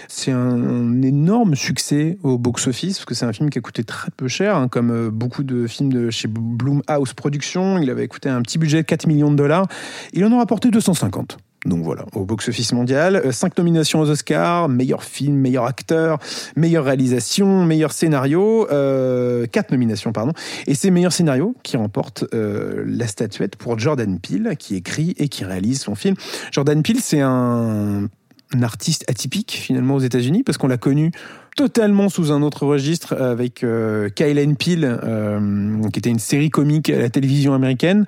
C'est 0.08 0.30
un, 0.30 1.02
énorme 1.02 1.54
succès 1.54 2.18
au 2.22 2.38
box-office 2.38 2.98
parce 2.98 3.04
que 3.04 3.14
c'est 3.14 3.26
un 3.26 3.32
film 3.32 3.50
qui 3.50 3.58
a 3.58 3.60
coûté 3.60 3.84
très 3.84 4.10
peu 4.16 4.28
cher, 4.28 4.56
hein, 4.56 4.68
comme 4.68 4.90
euh, 4.90 5.10
beaucoup 5.10 5.42
de 5.42 5.66
films 5.66 5.92
de 5.92 6.10
chez 6.10 6.28
Blumhouse 6.28 7.12
Productions. 7.14 7.78
Il 7.78 7.90
avait 7.90 8.08
coûté 8.08 8.23
un 8.28 8.42
petit 8.42 8.58
budget 8.58 8.78
de 8.78 8.86
4 8.86 9.06
millions 9.06 9.30
de 9.30 9.36
dollars. 9.36 9.66
Il 10.12 10.24
en 10.24 10.32
a 10.32 10.36
rapporté 10.36 10.70
250. 10.70 11.38
Donc 11.64 11.82
voilà, 11.82 12.04
au 12.12 12.24
box-office 12.24 12.72
mondial, 12.72 13.16
Euh, 13.24 13.32
cinq 13.32 13.56
nominations 13.56 14.00
aux 14.00 14.10
Oscars, 14.10 14.68
meilleur 14.68 15.02
film, 15.02 15.36
meilleur 15.36 15.64
acteur, 15.64 16.18
meilleure 16.56 16.84
réalisation, 16.84 17.64
meilleur 17.64 17.92
scénario, 17.92 18.68
euh, 18.70 19.46
quatre 19.46 19.70
nominations 19.70 20.12
pardon, 20.12 20.32
et 20.66 20.74
c'est 20.74 20.90
meilleur 20.90 21.12
scénario 21.12 21.54
qui 21.62 21.76
remporte 21.76 22.24
euh, 22.34 22.84
la 22.86 23.06
statuette 23.06 23.56
pour 23.56 23.78
Jordan 23.78 24.18
Peele, 24.20 24.56
qui 24.58 24.76
écrit 24.76 25.14
et 25.16 25.28
qui 25.28 25.44
réalise 25.44 25.80
son 25.80 25.94
film. 25.94 26.16
Jordan 26.52 26.82
Peele, 26.82 27.00
c'est 27.00 27.20
un, 27.20 28.08
un 28.54 28.62
artiste 28.62 29.04
atypique 29.08 29.52
finalement 29.52 29.96
aux 29.96 30.00
États-Unis 30.00 30.42
parce 30.42 30.58
qu'on 30.58 30.68
l'a 30.68 30.76
connu 30.76 31.12
totalement 31.56 32.08
sous 32.08 32.32
un 32.32 32.42
autre 32.42 32.66
registre 32.66 33.14
avec 33.14 33.62
euh, 33.62 34.08
Kyle 34.08 34.54
Peele, 34.56 34.98
euh, 35.02 35.88
qui 35.92 35.98
était 35.98 36.10
une 36.10 36.18
série 36.18 36.50
comique 36.50 36.90
à 36.90 36.98
la 36.98 37.10
télévision 37.10 37.54
américaine, 37.54 38.06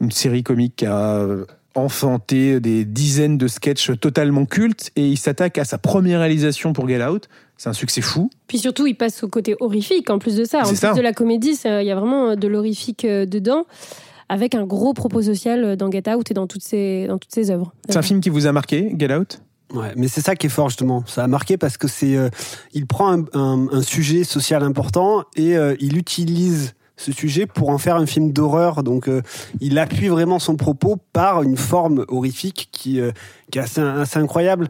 une 0.00 0.10
série 0.10 0.42
comique 0.42 0.76
qui 0.76 0.86
a 0.86 1.16
euh, 1.16 1.46
enfanté 1.74 2.60
des 2.60 2.84
dizaines 2.84 3.38
de 3.38 3.48
sketchs 3.48 3.92
totalement 4.00 4.46
cultes 4.46 4.90
et 4.96 5.06
il 5.06 5.18
s'attaque 5.18 5.58
à 5.58 5.64
sa 5.64 5.78
première 5.78 6.20
réalisation 6.20 6.72
pour 6.72 6.88
Get 6.88 7.04
Out. 7.04 7.28
C'est 7.56 7.68
un 7.68 7.74
succès 7.74 8.02
fou. 8.02 8.30
Puis 8.48 8.58
surtout, 8.58 8.86
il 8.86 8.94
passe 8.94 9.22
au 9.22 9.28
côté 9.28 9.56
horrifique 9.60 10.10
en 10.10 10.18
plus 10.18 10.36
de 10.36 10.44
ça. 10.44 10.60
En 10.60 10.68
plus 10.68 10.76
ça. 10.76 10.92
de 10.92 11.00
la 11.00 11.12
comédie, 11.12 11.58
il 11.64 11.86
y 11.86 11.90
a 11.90 11.96
vraiment 11.96 12.36
de 12.36 12.48
l'horrifique 12.48 13.04
euh, 13.04 13.24
dedans, 13.24 13.64
avec 14.28 14.54
un 14.54 14.64
gros 14.64 14.92
propos 14.92 15.22
social 15.22 15.76
dans 15.76 15.90
Get 15.90 16.10
Out 16.10 16.30
et 16.30 16.34
dans 16.34 16.46
toutes 16.46 16.62
ses, 16.62 17.06
dans 17.06 17.18
toutes 17.18 17.32
ses 17.32 17.50
œuvres. 17.50 17.72
C'est 17.88 17.96
un 17.96 18.02
film 18.02 18.20
qui 18.20 18.28
vous 18.28 18.46
a 18.46 18.52
marqué, 18.52 18.94
Get 18.98 19.14
Out? 19.14 19.40
Ouais, 19.72 19.92
mais 19.96 20.08
c'est 20.08 20.20
ça 20.20 20.36
qui 20.36 20.46
est 20.46 20.50
fort 20.50 20.68
justement. 20.68 21.02
Ça 21.06 21.24
a 21.24 21.26
marqué 21.26 21.56
parce 21.56 21.76
que 21.76 21.88
c'est, 21.88 22.16
euh, 22.16 22.28
il 22.72 22.86
prend 22.86 23.24
un, 23.32 23.82
sujet 23.82 24.24
social 24.24 24.62
important 24.62 25.24
et 25.34 25.56
euh, 25.56 25.74
il 25.80 25.96
utilise 25.96 26.74
ce 26.96 27.12
sujet 27.12 27.46
pour 27.46 27.68
en 27.70 27.78
faire 27.78 27.96
un 27.96 28.06
film 28.06 28.32
d'horreur. 28.32 28.82
Donc, 28.82 29.08
euh, 29.08 29.22
il 29.60 29.78
appuie 29.78 30.08
vraiment 30.08 30.38
son 30.38 30.56
propos 30.56 30.96
par 31.12 31.42
une 31.42 31.56
forme 31.56 32.04
horrifique 32.08 32.68
qui, 32.72 33.00
qui 33.50 33.58
est 33.58 33.62
assez, 33.62 33.80
assez 33.80 34.18
incroyable. 34.18 34.68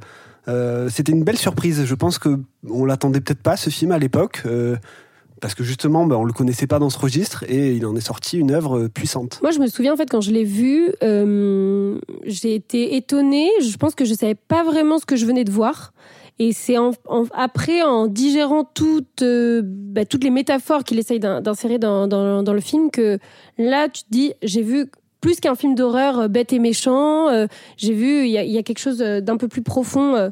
C'était 0.88 1.10
une 1.10 1.24
belle 1.24 1.38
surprise. 1.38 1.84
Je 1.84 1.94
pense 1.96 2.18
que 2.18 2.38
on 2.68 2.84
l'attendait 2.84 3.20
peut-être 3.20 3.42
pas 3.42 3.56
ce 3.56 3.68
film 3.68 3.90
à 3.90 3.98
l'époque. 3.98 4.44
Euh, 5.46 5.48
parce 5.48 5.54
que 5.54 5.64
justement, 5.64 6.06
ben, 6.06 6.16
on 6.16 6.24
le 6.24 6.32
connaissait 6.32 6.66
pas 6.66 6.78
dans 6.78 6.90
ce 6.90 6.98
registre 6.98 7.44
et 7.48 7.72
il 7.74 7.86
en 7.86 7.94
est 7.94 8.00
sorti 8.00 8.38
une 8.38 8.50
œuvre 8.50 8.88
puissante. 8.88 9.38
Moi, 9.42 9.52
je 9.52 9.60
me 9.60 9.68
souviens 9.68 9.92
en 9.92 9.96
fait 9.96 10.10
quand 10.10 10.20
je 10.20 10.32
l'ai 10.32 10.44
vu, 10.44 10.90
euh, 11.02 11.98
j'ai 12.24 12.54
été 12.54 12.96
étonnée. 12.96 13.48
Je 13.60 13.76
pense 13.76 13.94
que 13.94 14.04
je 14.04 14.14
savais 14.14 14.34
pas 14.34 14.64
vraiment 14.64 14.98
ce 14.98 15.06
que 15.06 15.16
je 15.16 15.24
venais 15.24 15.44
de 15.44 15.50
voir. 15.52 15.92
Et 16.38 16.52
c'est 16.52 16.74
après, 17.32 17.82
en 17.82 18.08
digérant 18.08 18.64
toutes, 18.64 19.22
euh, 19.22 19.62
bah, 19.64 20.04
toutes 20.04 20.22
les 20.24 20.30
métaphores 20.30 20.84
qu'il 20.84 20.98
essaye 20.98 21.18
d'in- 21.18 21.40
d'insérer 21.40 21.78
dans, 21.78 22.06
le 22.52 22.60
film, 22.60 22.90
que 22.90 23.18
là, 23.56 23.88
tu 23.88 24.02
te 24.02 24.08
dis, 24.10 24.34
j'ai 24.42 24.60
vu 24.62 24.90
plus 25.22 25.40
qu'un 25.40 25.54
film 25.54 25.74
d'horreur 25.74 26.18
euh, 26.18 26.28
bête 26.28 26.52
et 26.52 26.58
méchant. 26.58 27.28
euh, 27.30 27.46
j'ai 27.78 27.94
vu, 27.94 28.26
il 28.26 28.30
y, 28.30 28.58
a- 28.58 28.62
quelque 28.62 28.78
chose 28.80 29.00
euh, 29.00 29.20
d'un 29.22 29.38
peu 29.38 29.48
plus 29.48 29.62
profond 29.62 30.14
euh, 30.14 30.28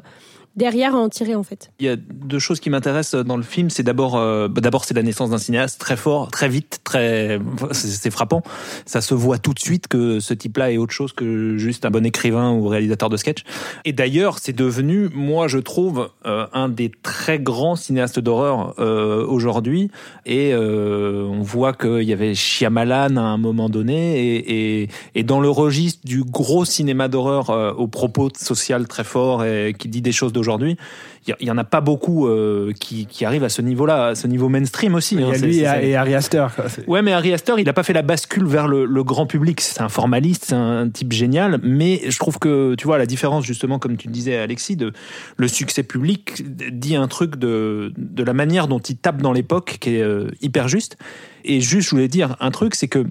derrière 0.55 0.95
à 0.95 0.99
en 0.99 1.09
tirer 1.09 1.35
en 1.35 1.43
fait. 1.43 1.71
Il 1.79 1.85
y 1.85 1.89
a 1.89 1.95
deux 1.95 2.39
choses 2.39 2.59
qui 2.59 2.69
m'intéressent 2.69 3.25
dans 3.25 3.37
le 3.37 3.43
film. 3.43 3.69
C'est 3.69 3.83
d'abord, 3.83 4.15
euh, 4.15 4.47
bah, 4.47 4.61
d'abord, 4.61 4.85
c'est 4.85 4.93
la 4.93 5.03
naissance 5.03 5.29
d'un 5.29 5.37
cinéaste 5.37 5.79
très 5.79 5.97
fort, 5.97 6.31
très 6.31 6.49
vite, 6.49 6.81
très, 6.83 7.39
c'est 7.71 8.11
frappant. 8.11 8.41
Ça 8.85 9.01
se 9.01 9.13
voit 9.13 9.37
tout 9.37 9.53
de 9.53 9.59
suite 9.59 9.87
que 9.87 10.19
ce 10.19 10.33
type-là 10.33 10.71
est 10.71 10.77
autre 10.77 10.93
chose 10.93 11.13
que 11.13 11.57
juste 11.57 11.85
un 11.85 11.91
bon 11.91 12.05
écrivain 12.05 12.51
ou 12.51 12.67
réalisateur 12.67 13.09
de 13.09 13.17
sketch. 13.17 13.43
Et 13.83 13.93
d'ailleurs, 13.93 14.39
c'est 14.39 14.55
devenu, 14.55 15.09
moi, 15.13 15.47
je 15.47 15.57
trouve, 15.57 16.09
euh, 16.25 16.47
un 16.53 16.69
des 16.69 16.91
très 17.03 17.39
grands 17.39 17.75
cinéastes 17.75 18.19
d'horreur 18.19 18.75
euh, 18.79 19.25
aujourd'hui. 19.25 19.91
Et 20.25 20.53
on 20.55 21.41
voit 21.41 21.73
qu'il 21.73 22.03
y 22.03 22.13
avait 22.13 22.33
Shyamalan 22.33 23.17
à 23.17 23.21
un 23.21 23.37
moment 23.37 23.69
donné, 23.69 24.85
et, 25.13 25.23
dans 25.23 25.39
le 25.39 25.49
registre 25.49 26.01
du 26.05 26.23
gros 26.23 26.65
cinéma 26.65 27.07
d'horreur 27.07 27.49
euh, 27.49 27.73
au 27.73 27.87
propos 27.87 28.29
social 28.35 28.87
très 28.87 29.03
fort 29.03 29.43
et 29.43 29.73
qui 29.77 29.87
dit 29.87 30.01
des 30.01 30.11
choses 30.11 30.31
d'aujourd'hui 30.31 30.44
aujourd'hui, 30.45 30.77
il 31.27 31.47
y, 31.47 31.49
en 31.49 31.57
a 31.57 31.63
pas 31.63 31.81
beaucoup 31.81 32.27
euh, 32.27 32.71
qui, 32.79 33.07
qui 33.07 33.25
arrivent 33.25 33.43
à 33.43 33.49
ce 33.49 33.63
niveau-là, 33.63 34.07
à 34.09 34.15
ce 34.15 34.27
niveau 34.27 34.47
mainstream 34.47 34.93
aussi. 34.93 35.15
Il 35.15 35.21
y 35.21 35.23
hein. 35.23 35.31
a 35.31 35.33
C'est- 35.33 35.45
lui 35.47 35.57
et, 35.57 35.89
et 35.89 35.95
Ari 35.95 36.13
Aster. 36.13 36.45
quoi. 36.55 36.65
Ouais, 36.85 37.01
mais 37.01 37.13
Harry 37.13 37.33
Astor, 37.33 37.59
il 37.59 37.67
a 37.67 37.73
pas 37.73 37.81
fait 37.81 37.93
la 37.93 38.03
bascule 38.03 38.45
vers 38.45 38.67
le, 38.67 38.85
le 38.85 39.03
grand 39.03 39.25
public. 39.25 39.59
C'est 39.59 39.81
un 39.81 39.89
formaliste, 39.89 40.45
c'est 40.49 40.55
un 40.55 40.87
type 40.87 41.11
génial. 41.13 41.59
Mais 41.63 42.01
je 42.07 42.19
trouve 42.19 42.37
que, 42.37 42.75
tu 42.75 42.85
vois, 42.85 42.99
la 42.99 43.07
différence, 43.07 43.43
justement, 43.43 43.79
comme 43.79 43.97
tu 43.97 44.07
disais, 44.07 44.37
Alexis, 44.37 44.75
de 44.75 44.93
le 45.37 45.47
succès 45.47 45.81
public 45.81 46.43
dit 46.71 46.95
un 46.95 47.07
truc 47.07 47.37
de, 47.37 47.91
de 47.97 48.23
la 48.23 48.33
manière 48.33 48.67
dont 48.67 48.77
il 48.79 48.95
tape 48.97 49.21
dans 49.23 49.33
l'époque 49.33 49.77
qui 49.79 49.95
est 49.95 50.01
euh, 50.03 50.29
hyper 50.41 50.67
juste. 50.67 50.95
Et 51.43 51.59
juste, 51.59 51.87
je 51.89 51.95
voulais 51.95 52.07
dire 52.07 52.35
un 52.39 52.51
truc, 52.51 52.75
c'est 52.75 52.87
que 52.87 53.03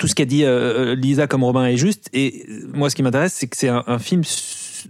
tout 0.00 0.08
ce 0.08 0.14
qu'a 0.16 0.24
dit 0.24 0.44
euh, 0.44 0.96
Lisa 0.96 1.26
comme 1.28 1.44
Robin 1.44 1.66
est 1.66 1.76
juste. 1.76 2.08
Et 2.12 2.44
moi, 2.74 2.90
ce 2.90 2.96
qui 2.96 3.02
m'intéresse, 3.04 3.34
c'est 3.34 3.46
que 3.46 3.56
c'est 3.56 3.68
un, 3.68 3.84
un 3.86 3.98
film 4.00 4.24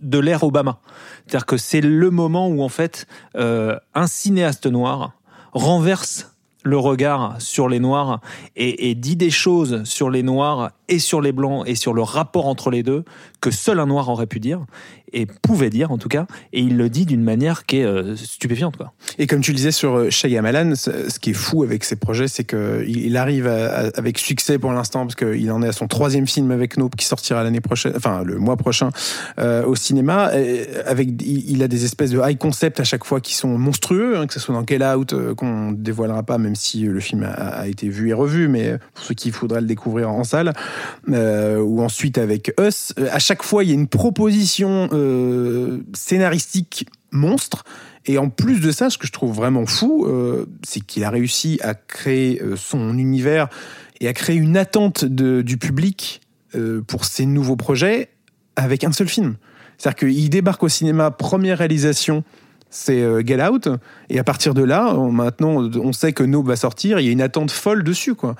de 0.00 0.18
l'ère 0.18 0.44
Obama. 0.44 0.78
C'est-à-dire 1.26 1.46
que 1.46 1.56
c'est 1.56 1.80
le 1.80 2.10
moment 2.10 2.48
où, 2.48 2.62
en 2.62 2.68
fait, 2.68 3.06
euh, 3.36 3.76
un 3.94 4.06
cinéaste 4.06 4.66
noir 4.66 5.12
renverse 5.52 6.28
le 6.64 6.78
regard 6.78 7.40
sur 7.40 7.68
les 7.68 7.80
noirs 7.80 8.20
et, 8.54 8.90
et 8.90 8.94
dit 8.94 9.16
des 9.16 9.30
choses 9.30 9.82
sur 9.84 10.10
les 10.10 10.22
noirs 10.22 10.70
et 10.88 11.00
sur 11.00 11.20
les 11.20 11.32
blancs 11.32 11.64
et 11.66 11.74
sur 11.74 11.92
le 11.92 12.02
rapport 12.02 12.46
entre 12.46 12.70
les 12.70 12.84
deux 12.84 13.04
que 13.40 13.50
seul 13.50 13.80
un 13.80 13.86
noir 13.86 14.08
aurait 14.08 14.28
pu 14.28 14.38
dire 14.38 14.64
et 15.12 15.26
pouvait 15.26 15.70
dire 15.70 15.92
en 15.92 15.98
tout 15.98 16.08
cas 16.08 16.26
et 16.52 16.60
il 16.60 16.76
le 16.76 16.88
dit 16.88 17.06
d'une 17.06 17.22
manière 17.22 17.66
qui 17.66 17.78
est 17.78 17.84
euh, 17.84 18.16
stupéfiante 18.16 18.76
quoi. 18.76 18.92
Et 19.18 19.26
comme 19.26 19.40
tu 19.40 19.52
le 19.52 19.56
disais 19.56 19.72
sur 19.72 19.96
euh, 19.96 20.10
Shyamalan, 20.10 20.74
ce 20.74 21.18
qui 21.18 21.30
est 21.30 21.34
fou 21.34 21.62
avec 21.62 21.84
ses 21.84 21.96
projets, 21.96 22.28
c'est 22.28 22.44
que 22.44 22.84
il 22.88 23.12
il 23.12 23.18
arrive 23.18 23.46
avec 23.46 24.18
succès 24.18 24.58
pour 24.58 24.72
l'instant, 24.72 25.06
parce 25.06 25.16
qu'il 25.16 25.50
en 25.52 25.62
est 25.62 25.68
à 25.68 25.72
son 25.72 25.86
troisième 25.86 26.26
film 26.26 26.50
avec 26.50 26.78
Nope 26.78 26.96
qui 26.96 27.04
sortira 27.04 27.44
l'année 27.44 27.60
prochaine, 27.60 27.92
enfin 27.94 28.22
le 28.24 28.38
mois 28.38 28.56
prochain 28.56 28.90
euh, 29.38 29.64
au 29.64 29.74
cinéma. 29.74 30.30
Avec, 30.86 31.10
il, 31.22 31.62
a 31.62 31.68
des 31.68 31.84
espèces 31.84 32.10
de 32.10 32.20
high 32.22 32.38
concept 32.38 32.80
à 32.80 32.84
chaque 32.84 33.04
fois 33.04 33.20
qui 33.20 33.34
sont 33.34 33.58
monstrueux, 33.58 34.16
hein, 34.16 34.26
que 34.26 34.32
ce 34.32 34.40
soit 34.40 34.54
dans 34.54 34.66
Get 34.66 34.82
Out 34.82 35.12
euh, 35.12 35.34
qu'on 35.34 35.72
dévoilera 35.72 36.22
pas, 36.22 36.38
même 36.38 36.54
si 36.54 36.84
le 36.84 37.00
film 37.00 37.24
a, 37.24 37.32
a 37.32 37.66
été 37.66 37.88
vu 37.88 38.08
et 38.08 38.14
revu, 38.14 38.48
mais 38.48 38.78
pour 38.94 39.04
ceux 39.04 39.14
qui 39.14 39.30
voudraient 39.30 39.60
le 39.60 39.66
découvrir 39.66 40.10
en 40.10 40.24
salle, 40.24 40.52
ou 41.08 41.82
ensuite 41.82 42.16
avec 42.16 42.54
Us, 42.60 42.94
à 43.10 43.18
chaque 43.18 43.42
fois 43.42 43.64
il 43.64 43.68
y 43.68 43.72
a 43.72 43.74
une 43.74 43.88
proposition 43.88 44.88
euh, 45.02 45.82
scénaristique 45.94 46.86
monstre. 47.10 47.64
Et 48.06 48.18
en 48.18 48.28
plus 48.28 48.60
de 48.60 48.70
ça, 48.70 48.90
ce 48.90 48.98
que 48.98 49.06
je 49.06 49.12
trouve 49.12 49.34
vraiment 49.34 49.66
fou, 49.66 50.06
euh, 50.06 50.46
c'est 50.66 50.80
qu'il 50.80 51.04
a 51.04 51.10
réussi 51.10 51.58
à 51.62 51.74
créer 51.74 52.40
euh, 52.42 52.56
son 52.56 52.98
univers 52.98 53.48
et 54.00 54.08
à 54.08 54.12
créer 54.12 54.36
une 54.36 54.56
attente 54.56 55.04
du 55.04 55.56
public 55.58 56.20
pour 56.86 57.06
ses 57.06 57.24
nouveaux 57.24 57.56
projets 57.56 58.10
avec 58.56 58.84
un 58.84 58.92
seul 58.92 59.08
film. 59.08 59.36
C'est-à-dire 59.78 60.08
qu'il 60.08 60.28
débarque 60.28 60.62
au 60.64 60.68
cinéma, 60.68 61.10
première 61.12 61.58
réalisation, 61.58 62.24
c'est 62.68 63.00
Get 63.24 63.42
Out, 63.42 63.68
et 64.10 64.18
à 64.18 64.24
partir 64.24 64.52
de 64.52 64.62
là, 64.64 64.92
maintenant, 64.92 65.70
on 65.76 65.92
sait 65.92 66.12
que 66.12 66.24
Nope 66.24 66.48
va 66.48 66.56
sortir, 66.56 66.98
il 66.98 67.06
y 67.06 67.08
a 67.08 67.12
une 67.12 67.22
attente 67.22 67.52
folle 67.52 67.84
dessus, 67.84 68.16
quoi. 68.16 68.34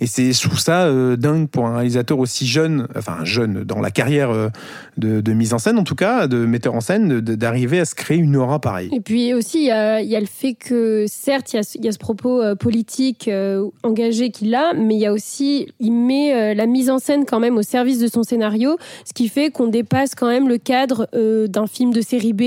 Et 0.00 0.06
c'est, 0.06 0.32
trouve 0.32 0.58
ça 0.58 0.84
euh, 0.86 1.16
dingue 1.16 1.48
pour 1.48 1.66
un 1.66 1.76
réalisateur 1.76 2.18
aussi 2.18 2.46
jeune, 2.46 2.88
enfin 2.96 3.24
jeune 3.24 3.64
dans 3.64 3.80
la 3.80 3.90
carrière 3.90 4.30
euh, 4.30 4.48
de, 4.96 5.32
mise 5.32 5.54
en 5.54 5.58
scène 5.58 5.78
en 5.78 5.84
tout 5.84 5.94
cas, 5.94 6.26
de 6.26 6.44
metteur 6.44 6.74
en 6.74 6.80
scène, 6.80 7.20
d'arriver 7.20 7.80
à 7.80 7.84
se 7.84 7.94
créer 7.94 8.18
une 8.18 8.36
aura 8.36 8.60
pareille. 8.60 8.90
Et 8.92 9.00
puis 9.00 9.34
aussi, 9.34 9.58
il 9.62 9.66
y 9.66 9.70
a, 9.70 10.20
le 10.20 10.26
fait 10.26 10.54
que, 10.54 11.04
certes, 11.08 11.52
il 11.52 11.84
y 11.84 11.88
a, 11.88 11.92
ce- 11.92 11.98
propos 11.98 12.42
euh, 12.42 12.54
politique 12.54 13.28
euh, 13.28 13.68
engagé 13.82 14.30
qu'il 14.30 14.54
a, 14.54 14.72
mais 14.74 14.94
il 14.94 15.00
y 15.00 15.06
a 15.06 15.12
aussi, 15.12 15.68
il 15.80 15.92
met 15.92 16.54
la 16.54 16.66
mise 16.66 16.90
en 16.90 16.98
scène 16.98 17.24
quand 17.24 17.40
même 17.40 17.56
au 17.56 17.62
service 17.62 17.98
de 17.98 18.08
son 18.08 18.22
scénario, 18.22 18.76
ce 19.04 19.12
qui 19.12 19.28
fait 19.28 19.50
qu'on 19.50 19.68
dépasse 19.68 20.14
quand 20.14 20.28
même 20.28 20.48
le 20.48 20.58
cadre 20.58 21.08
d'un 21.46 21.66
film 21.66 21.92
de 21.92 22.00
série 22.00 22.32
B 22.32 22.42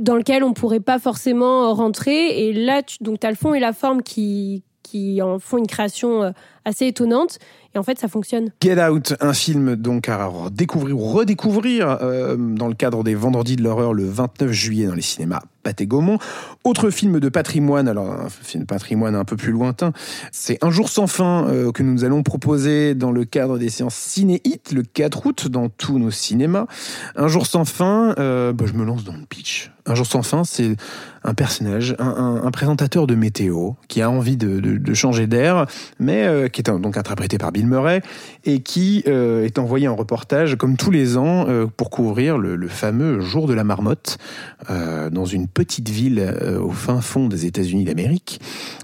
dans 0.00 0.16
lequel 0.16 0.42
on 0.42 0.52
pourrait 0.52 0.80
pas 0.80 0.98
forcément 0.98 1.72
rentrer. 1.74 2.46
Et 2.48 2.52
là, 2.52 2.82
tu, 2.82 2.96
donc, 3.02 3.24
as 3.24 3.30
le 3.30 3.36
fond 3.36 3.54
et 3.54 3.60
la 3.60 3.72
forme 3.72 4.02
qui, 4.02 4.62
qui 4.82 5.20
en 5.22 5.38
font 5.38 5.58
une 5.58 5.66
création 5.66 6.32
assez 6.64 6.86
étonnante. 6.86 7.38
Et 7.74 7.78
en 7.78 7.82
fait, 7.82 7.98
ça 7.98 8.08
fonctionne. 8.08 8.50
Get 8.62 8.80
Out, 8.82 9.14
un 9.20 9.32
film 9.32 9.74
donc 9.74 10.08
à 10.08 10.30
découvrir 10.52 10.96
ou 10.96 11.04
redécouvrir 11.04 11.98
euh, 12.02 12.36
dans 12.36 12.68
le 12.68 12.74
cadre 12.74 13.02
des 13.02 13.14
Vendredis 13.14 13.56
de 13.56 13.62
l'horreur 13.62 13.92
le 13.92 14.04
29 14.04 14.52
juillet 14.52 14.86
dans 14.86 14.94
les 14.94 15.02
cinémas 15.02 15.40
Pathé 15.64 15.86
Gaumont. 15.86 16.18
Autre 16.62 16.90
film 16.90 17.18
de 17.18 17.28
patrimoine, 17.28 17.88
alors 17.88 18.12
un 18.12 18.28
film 18.28 18.62
de 18.62 18.66
patrimoine 18.66 19.16
un 19.16 19.24
peu 19.24 19.36
plus 19.36 19.50
lointain, 19.50 19.92
c'est 20.30 20.62
Un 20.62 20.70
jour 20.70 20.88
sans 20.88 21.08
fin 21.08 21.48
euh, 21.48 21.72
que 21.72 21.82
nous 21.82 22.04
allons 22.04 22.22
proposer 22.22 22.94
dans 22.94 23.10
le 23.10 23.24
cadre 23.24 23.58
des 23.58 23.70
séances 23.70 23.96
Ciné 23.96 24.40
Hit 24.44 24.72
le 24.72 24.82
4 24.82 25.26
août 25.26 25.48
dans 25.48 25.68
tous 25.68 25.98
nos 25.98 26.12
cinémas. 26.12 26.66
Un 27.16 27.28
jour 27.28 27.46
sans 27.46 27.64
fin, 27.64 28.14
euh, 28.18 28.52
bah, 28.52 28.66
je 28.68 28.74
me 28.74 28.84
lance 28.84 29.04
dans 29.04 29.14
le 29.14 29.24
pitch. 29.28 29.72
Un 29.86 29.94
jour 29.94 30.06
sans 30.06 30.22
fin, 30.22 30.44
c'est 30.44 30.76
un 31.24 31.34
personnage, 31.34 31.94
un, 31.98 32.50
présentateur 32.50 33.06
de 33.06 33.14
météo 33.14 33.72
qui 33.88 34.00
a 34.00 34.10
envie 34.10 34.36
de, 34.36 34.60
de- 34.60 34.94
changer 34.94 35.26
d'air, 35.26 35.66
mais 35.98 36.48
qui 36.54 36.60
est 36.60 36.70
donc 36.70 36.96
interprété 36.96 37.36
par 37.36 37.52
Bill 37.52 37.66
Murray 37.66 38.00
et 38.44 38.60
qui 38.60 39.02
euh, 39.08 39.44
est 39.44 39.58
envoyé 39.58 39.88
en 39.88 39.96
reportage 39.96 40.56
comme 40.56 40.76
tous 40.76 40.92
les 40.92 41.16
ans 41.16 41.46
euh, 41.48 41.66
pour 41.66 41.90
couvrir 41.90 42.38
le, 42.38 42.68
fameux 42.68 43.20
jour 43.20 43.46
de 43.46 43.54
la 43.54 43.64
marmotte 43.64 44.18
euh, 44.70 45.10
dans 45.10 45.24
une 45.24 45.48
petite 45.48 45.88
ville 45.88 46.34
au 46.60 46.70
fin 46.70 47.00
fond 47.00 47.28
des 47.28 47.44
États-Unis 47.44 47.84
d'Amérique 47.84 48.40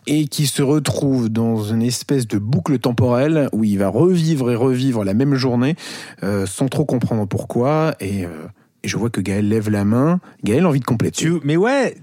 et 0.06 0.26
qui 0.26 0.46
se 0.46 0.62
retrouve 0.62 1.28
dans 1.28 1.62
une 1.62 1.82
espèce 1.82 2.26
de 2.26 2.38
boucle 2.38 2.78
temporelle 2.78 3.48
où 3.52 3.64
il 3.64 3.78
va 3.78 3.88
revivre 3.88 4.50
et 4.50 4.56
revivre 4.56 5.04
la 5.04 5.14
même 5.14 5.34
journée 5.34 5.76
sans 6.46 6.68
trop 6.68 6.84
comprendre 6.84 7.26
pourquoi 7.26 7.94
et, 8.00 8.26
je 8.82 8.96
vois 8.96 9.10
que 9.10 9.20
Gaël 9.20 9.46
lève 9.46 9.68
la 9.68 9.84
main. 9.84 10.20
Gaël 10.42 10.64
envie 10.64 10.80
de 10.80 10.84
compléter. 10.86 11.28
Mais 11.44 11.56
ouais, 11.56 11.96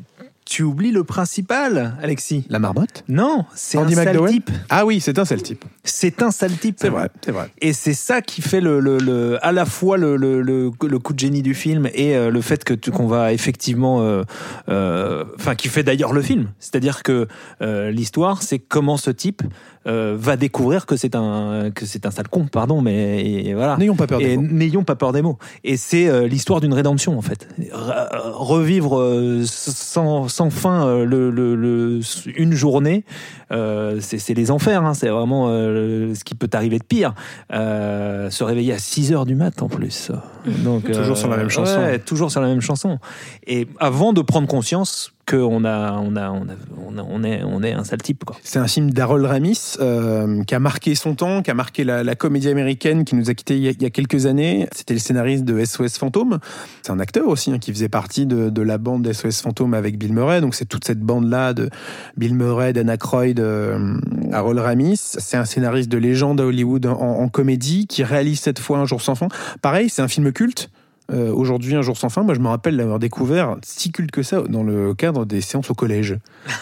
tu 0.50 0.64
oublies 0.64 0.92
le 0.92 1.04
principal, 1.04 1.96
Alexis. 2.02 2.46
La 2.50 2.58
marmotte 2.60 3.04
Non, 3.10 3.44
c'est 3.54 3.78
un 3.78 3.88
sale 3.90 4.06
McDowell 4.08 4.32
type. 4.32 4.50
Ah 4.70 4.86
oui, 4.86 5.02
c'est 5.02 5.20
un 5.20 5.26
seul 5.26 5.42
type. 5.42 5.66
C'est 5.84 6.22
un 6.22 6.32
sale 6.32 6.54
type. 6.58 6.78
C'est 6.80 6.88
vrai, 6.90 7.10
c'est 7.24 7.32
vrai. 7.32 7.50
Et 7.62 7.74
c'est 7.74 7.94
ça 7.94 8.22
qui 8.22 8.42
fait 8.42 8.62
le, 8.62 8.80
le, 8.80 8.98
le- 8.98 9.46
à 9.46 9.52
la 9.52 9.66
fois 9.66 9.98
le, 9.98 10.16
le, 10.16 10.42
le, 10.42 10.72
le 10.82 11.00
coup 11.00 11.14
de 11.14 11.20
génie 11.20 11.42
du 11.42 11.54
film 11.54 11.90
et 11.94 12.16
euh, 12.16 12.30
le 12.32 12.40
fait 12.42 12.64
que 12.64 12.74
tu- 12.74 12.92
qu'on 12.92 13.08
va 13.08 13.34
effectivement, 13.34 14.02
euh, 14.02 14.24
euh, 14.70 15.26
enfin 15.36 15.56
qui 15.56 15.68
fait 15.68 15.84
d'ailleurs 15.84 16.14
le 16.14 16.22
film. 16.22 16.48
C'est-à-dire 16.60 17.04
que 17.04 17.28
euh, 17.62 17.92
l'histoire, 17.92 18.42
c'est 18.42 18.60
comment 18.60 18.96
ce 18.98 19.12
type 19.12 19.42
euh, 19.88 20.16
va 20.20 20.36
découvrir 20.38 20.86
que 20.86 20.96
c'est 20.98 21.16
un 21.16 21.72
que 21.74 21.86
c'est 21.86 22.06
un 22.06 22.12
sale 22.12 22.28
con, 22.28 22.46
pardon, 22.46 22.82
mais 22.82 23.24
et 23.26 23.54
voilà. 23.54 23.78
N'ayons 23.78 23.96
pas 23.96 24.08
peur 24.08 24.20
des 24.20 24.32
Et 24.34 24.38
mots. 24.38 24.48
n'ayons 24.52 24.84
pas 24.84 24.96
peur 24.96 25.14
des 25.14 25.22
mots. 25.22 25.38
Et 25.64 25.78
c'est 25.78 26.08
euh, 26.10 26.28
l'histoire 26.28 26.62
d'une 26.62 26.74
rédemption 26.74 27.18
en 27.18 27.22
fait. 27.22 27.48
Re- 27.72 28.32
revivre 28.34 29.00
euh, 29.00 29.44
sans, 29.46 30.28
sans 30.28 30.50
fin 30.50 31.04
le, 31.06 31.30
le, 31.32 31.56
le- 31.56 32.00
une 32.36 32.54
journée, 32.54 33.06
euh, 33.52 34.00
c'est 34.02 34.34
les 34.34 34.52
enfers. 34.52 34.84
Hein. 34.84 34.94
C'est 34.94 35.10
vraiment 35.10 35.48
ce 35.48 36.24
qui 36.24 36.36
peut 36.36 36.48
t'arriver 36.48 36.80
de 36.80 36.84
pire. 36.84 37.14
Euh, 37.54 38.30
se 38.30 38.44
réveiller 38.44 38.74
à 38.74 38.80
6 38.80 39.14
heures 39.14 39.26
du 39.26 39.36
mat 39.36 39.62
en 39.62 39.68
plus. 39.70 40.12
Donc 40.46 40.92
Toujours 40.92 41.18
sur 41.18 41.30
la 41.30 41.38
même 41.38 41.50
chanson. 41.50 41.78
ouais, 41.80 42.00
toujours 42.00 42.32
sur 42.32 42.42
la 42.42 42.48
même 42.48 42.62
chanson. 42.62 43.00
Et 43.46 43.68
avant 43.80 44.14
de 44.14 44.22
prendre 44.22 44.48
conscience 44.48 45.14
qu'on 45.28 45.62
on 45.62 45.66
a, 45.66 45.94
on 45.94 46.16
a, 46.16 46.32
on 46.32 46.48
a- 46.48 47.04
on 47.04 47.24
est, 47.24 47.44
on 47.44 47.64
est 47.64 47.74
un 47.74 47.84
sale 47.84 48.02
type 48.02 48.24
quoi. 48.24 48.36
C'est 48.44 48.60
un 48.60 48.68
film 48.68 48.92
d'Harold 48.92 49.26
Ramis 49.26 49.76
euh, 49.80 50.44
qui 50.44 50.56
a 50.56 50.60
marqué 50.60 50.96
son 50.96 51.16
temps, 51.16 51.42
qui 51.42 51.52
a 51.52 51.54
marqué 51.54 51.84
la, 51.84 52.16
comédie 52.16 52.50
américaine 52.50 53.06
qui 53.06 53.16
nous 53.16 53.30
a 53.30 53.34
quittés 53.34 53.58
il 53.58 53.82
y 53.82 53.86
a, 53.86 53.90
quelques 53.90 54.26
années. 54.26 54.68
C'était 54.72 54.94
le 54.94 55.00
scénariste 55.00 55.44
de 55.44 55.64
SOS 55.64 55.98
Fantôme. 55.98 56.40
C'est 56.82 56.92
un 56.92 57.00
acteur 57.00 57.28
aussi 57.28 57.52
hein, 57.52 57.60
qui 57.60 57.72
faisait 57.72 57.90
partie 57.90 58.26
de, 58.26 58.62
la 58.62 58.78
bande 58.78 59.12
SOS 59.12 59.42
Fantôme 59.42 59.74
avec 59.74 59.98
Bill 59.98 60.14
Murray. 60.14 60.42
Donc 60.42 60.56
c'est 60.56 60.66
toute 60.66 60.86
cette 60.86 61.00
bande-là 61.00 61.54
de 61.54 61.70
Bill 62.18 62.34
Murray, 62.34 62.74
Dan 62.74 62.90
Aykroyd, 62.90 63.40
euh, 63.40 63.98
Harold 64.32 64.60
Ramis. 64.60 64.98
C'est 64.98 65.38
un 65.38 65.46
scénariste 65.46 65.90
de 65.90 65.98
légende 65.98 66.42
à 66.42 66.46
Hollywood 66.46 66.86
en, 66.86 67.00
en 67.00 67.30
comédie 67.30 67.88
qui 67.88 68.04
réalise 68.04 68.40
cette 68.40 68.60
fois 68.60 68.80
Un 68.80 68.86
jour 68.86 69.02
sans 69.02 69.16
fin. 69.16 69.28
Pareil, 69.62 69.90
c'est 69.90 70.02
un 70.02 70.08
film 70.08 70.32
culte. 70.32 70.70
Euh, 71.12 71.32
Aujourd'hui, 71.32 71.76
Un 71.76 71.82
jour 71.82 71.98
sans 71.98 72.10
fin, 72.10 72.24
moi 72.24 72.34
je 72.34 72.40
me 72.40 72.48
rappelle 72.48 72.76
l'avoir 72.76 73.00
découvert 73.00 73.56
si 73.64 73.92
culte 73.92 74.12
que 74.12 74.24
ça 74.24 74.42
dans 74.50 74.64
le 74.64 74.94
cadre 74.94 75.26
des 75.26 75.40
séances 75.42 75.70
au 75.70 75.74
collège. 75.74 76.18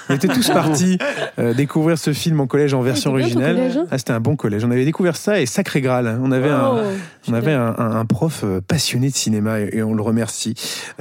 On 0.10 0.14
était 0.14 0.28
tous 0.28 0.48
partis 0.54 0.98
euh, 1.40 1.54
découvrir 1.54 1.98
ce 1.98 2.14
film 2.14 2.40
en 2.40 2.48
collège 2.48 2.74
en 2.74 2.82
version 2.82 3.12
bien 3.14 3.20
ton 3.22 3.24
originale. 3.26 3.56
collège, 3.56 3.78
hein 3.78 3.88
ah, 3.90 3.98
c'était 3.98 4.12
un 4.14 4.20
bon 4.20 4.36
collège. 4.36 4.64
On 4.64 4.72
avait 4.72 4.86
découvert 4.86 5.16
ça 5.16 5.42
et 5.42 5.46
Sacré 5.46 5.82
Graal. 5.82 6.08
hein. 6.08 6.20
On 6.24 6.32
avait 6.32 6.50
un, 6.50 6.72
Oh, 6.76 6.80
on 7.28 7.34
avait 7.34 7.54
un, 7.54 7.74
un- 7.78 7.96
un 7.96 8.06
prof 8.06 8.42
euh, 8.44 8.62
passionné 8.66 9.10
de 9.10 9.16
cinéma 9.16 9.62
et, 9.62 9.70
et 9.78 9.84
on 9.84 9.94
le 9.96 10.02
remercie, 10.04 10.54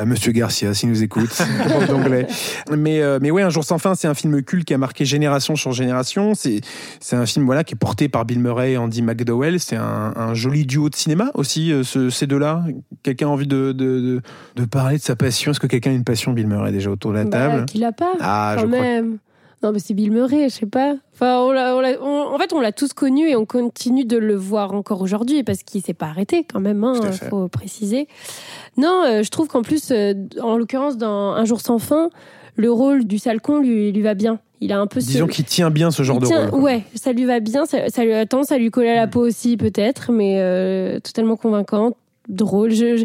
Monsieur 0.04 0.32
Garcia, 0.32 0.72
s'il 0.72 0.88
nous 0.88 1.02
écoute, 1.02 1.28
prof 1.68 1.86
d'anglais. 1.88 2.26
Mais 2.74 3.00
euh, 3.02 3.18
mais 3.20 3.30
ouais, 3.30 3.42
Un 3.42 3.50
jour 3.50 3.64
sans 3.64 3.78
fin, 3.78 3.94
c'est 3.94 4.08
un 4.08 4.14
film 4.14 4.42
culte 4.42 4.64
qui 4.66 4.72
a 4.74 4.78
marqué 4.78 5.04
génération 5.04 5.54
sur 5.56 5.72
génération. 5.72 6.34
C'est 6.34 6.60
c'est 7.00 7.16
un 7.16 7.26
film 7.26 7.44
voilà 7.44 7.62
qui 7.64 7.74
est 7.74 7.78
porté 7.78 8.08
par 8.08 8.24
Bill 8.24 8.40
Murray 8.40 8.72
et 8.72 8.76
Andy 8.78 9.02
McDowell. 9.02 9.60
C'est 9.60 9.76
un, 9.76 10.12
un 10.16 10.32
joli 10.34 10.64
duo 10.64 10.88
de 10.88 10.96
cinéma 10.96 11.30
aussi. 11.34 11.72
euh, 11.72 11.82
ce- 11.82 12.08
ces 12.10 12.26
deux-là. 12.26 12.64
Quelqu'un 13.02 13.28
envie 13.34 13.46
de, 13.46 13.72
de, 13.72 14.00
de, 14.00 14.20
de 14.56 14.64
parler 14.64 14.96
de 14.96 15.02
sa 15.02 15.16
passion 15.16 15.50
Est-ce 15.50 15.60
que 15.60 15.66
quelqu'un 15.66 15.90
a 15.90 15.94
une 15.94 16.04
passion, 16.04 16.32
Bill 16.32 16.46
Murray, 16.46 16.72
déjà 16.72 16.90
autour 16.90 17.10
de 17.12 17.16
la 17.18 17.24
bah, 17.24 17.30
table? 17.30 17.66
qu'il 17.66 17.84
a 17.84 17.92
pas. 17.92 18.12
Ah, 18.20 18.54
je 18.56 18.62
quand 18.64 18.68
crois. 18.70 18.80
même. 18.82 19.18
Non, 19.62 19.72
mais 19.72 19.78
c'est 19.78 19.94
Bill 19.94 20.10
Murray, 20.12 20.50
je 20.50 20.54
sais 20.56 20.66
pas. 20.66 20.94
Enfin, 21.14 21.38
on 21.38 21.50
l'a- 21.50 21.74
on 21.74 21.80
l'a- 21.80 21.98
on- 22.02 22.34
en 22.34 22.38
fait, 22.38 22.52
on 22.52 22.60
l'a 22.60 22.70
tous 22.72 22.92
connu 22.92 23.28
et 23.30 23.34
on 23.36 23.46
continue 23.46 24.04
de 24.04 24.18
le 24.18 24.34
voir 24.34 24.74
encore 24.74 25.00
aujourd'hui 25.00 25.42
parce 25.42 25.62
qu'il 25.62 25.80
s'est 25.80 25.94
pas 25.94 26.06
arrêté 26.06 26.44
quand 26.52 26.60
même, 26.60 26.84
hein, 26.84 27.00
à 27.02 27.12
fait. 27.12 27.28
faut 27.30 27.48
préciser. 27.48 28.06
Non, 28.76 29.02
euh, 29.06 29.22
je 29.22 29.30
trouve 29.30 29.48
qu'en 29.48 29.62
plus, 29.62 29.90
euh, 29.90 30.12
en 30.42 30.58
l'occurrence, 30.58 30.98
dans 30.98 31.32
Un 31.32 31.44
jour 31.46 31.60
sans 31.62 31.78
fin, 31.78 32.10
le 32.56 32.70
rôle 32.70 33.04
du 33.06 33.18
sale 33.18 33.40
con 33.40 33.58
lui, 33.58 33.90
lui 33.90 34.02
va 34.02 34.12
bien. 34.14 34.38
Il 34.60 34.70
a 34.72 34.78
un 34.78 34.86
peu 34.86 35.00
ce- 35.00 35.06
Disons 35.06 35.26
qu'il 35.26 35.44
tient 35.46 35.70
bien 35.70 35.90
ce 35.90 36.02
genre 36.02 36.18
il 36.22 36.28
de 36.28 36.50
rôle. 36.50 36.60
Ouais, 36.62 36.82
ça 36.94 37.12
lui 37.12 37.24
va 37.24 37.40
bien, 37.40 37.64
ça, 37.66 37.88
ça 37.88 38.04
lui 38.04 38.12
a 38.12 38.24
tendance 38.26 38.52
à 38.52 38.58
lui 38.58 38.70
coller 38.70 38.90
à 38.90 38.96
la 38.96 39.06
peau 39.06 39.20
aussi 39.26 39.56
peut-être, 39.56 40.12
mais 40.12 40.36
euh, 40.40 41.00
totalement 41.00 41.36
convaincante, 41.36 41.96
drôle. 42.28 42.70
Je, 42.72 42.96
je- 42.98 43.04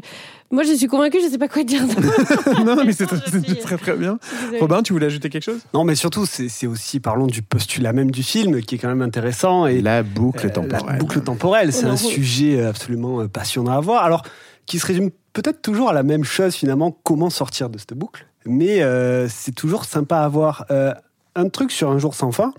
Moi, 0.52 0.64
je 0.64 0.74
suis 0.74 0.88
convaincue, 0.88 1.20
je 1.24 1.28
sais 1.30 1.38
pas 1.38 1.48
quoi 1.48 1.64
dire. 1.64 1.84
non, 2.66 2.84
mais 2.86 2.94
c'est 2.94 3.06
très 3.06 3.78
très 3.78 3.96
bien. 3.96 4.18
Robin, 4.60 4.82
tu 4.82 4.94
voulais 4.94 5.06
ajouter 5.08 5.30
quelque 5.30 5.44
chose? 5.44 5.62
Non, 5.74 5.84
mais 5.84 5.96
surtout, 5.96 6.26
c'est 6.26 6.68
aussi, 6.68 7.00
parlons 7.00 7.28
du 7.28 7.42
postulat 7.42 7.94
même 7.94 8.12
du 8.12 8.24
film, 8.24 8.62
qui 8.62 8.76
est 8.76 8.78
quand 8.78 8.88
même 8.88 9.02
intéressant. 9.02 9.68
Et 9.68 9.82
La 9.82 10.04
boucle 10.04 10.48
Euh, 10.48 10.50
temporelle. 10.52 10.86
La 10.88 10.98
boucle 11.00 11.22
temporelle, 11.22 11.72
c'est 11.74 11.86
un 11.86 11.98
sujet 11.98 12.64
absolument 12.64 13.22
euh, 13.22 13.28
passionnant 13.28 13.72
à 13.72 13.80
voir. 13.80 14.04
Alors, 14.04 14.24
qui 14.66 14.80
se 14.80 14.86
résume 14.86 15.10
peut-être 15.34 15.62
toujours 15.62 15.90
à 15.90 15.94
la 15.94 16.04
même 16.04 16.24
chose 16.24 16.56
finalement, 16.56 16.92
comment 17.04 17.30
sortir 17.30 17.70
de 17.70 17.78
cette 17.78 17.94
boucle. 17.94 18.26
Mais 18.46 18.82
euh, 18.82 19.28
c'est 19.30 19.54
toujours 19.54 19.86
sympa 19.86 20.18
à 20.20 20.28
voir. 20.28 20.66
Euh, 20.72 20.94
un 21.36 21.48
truc 21.50 21.72
sur 21.72 21.90
un 21.92 22.00
jour 22.00 22.16
sans 22.16 22.32
fin. 22.32 22.54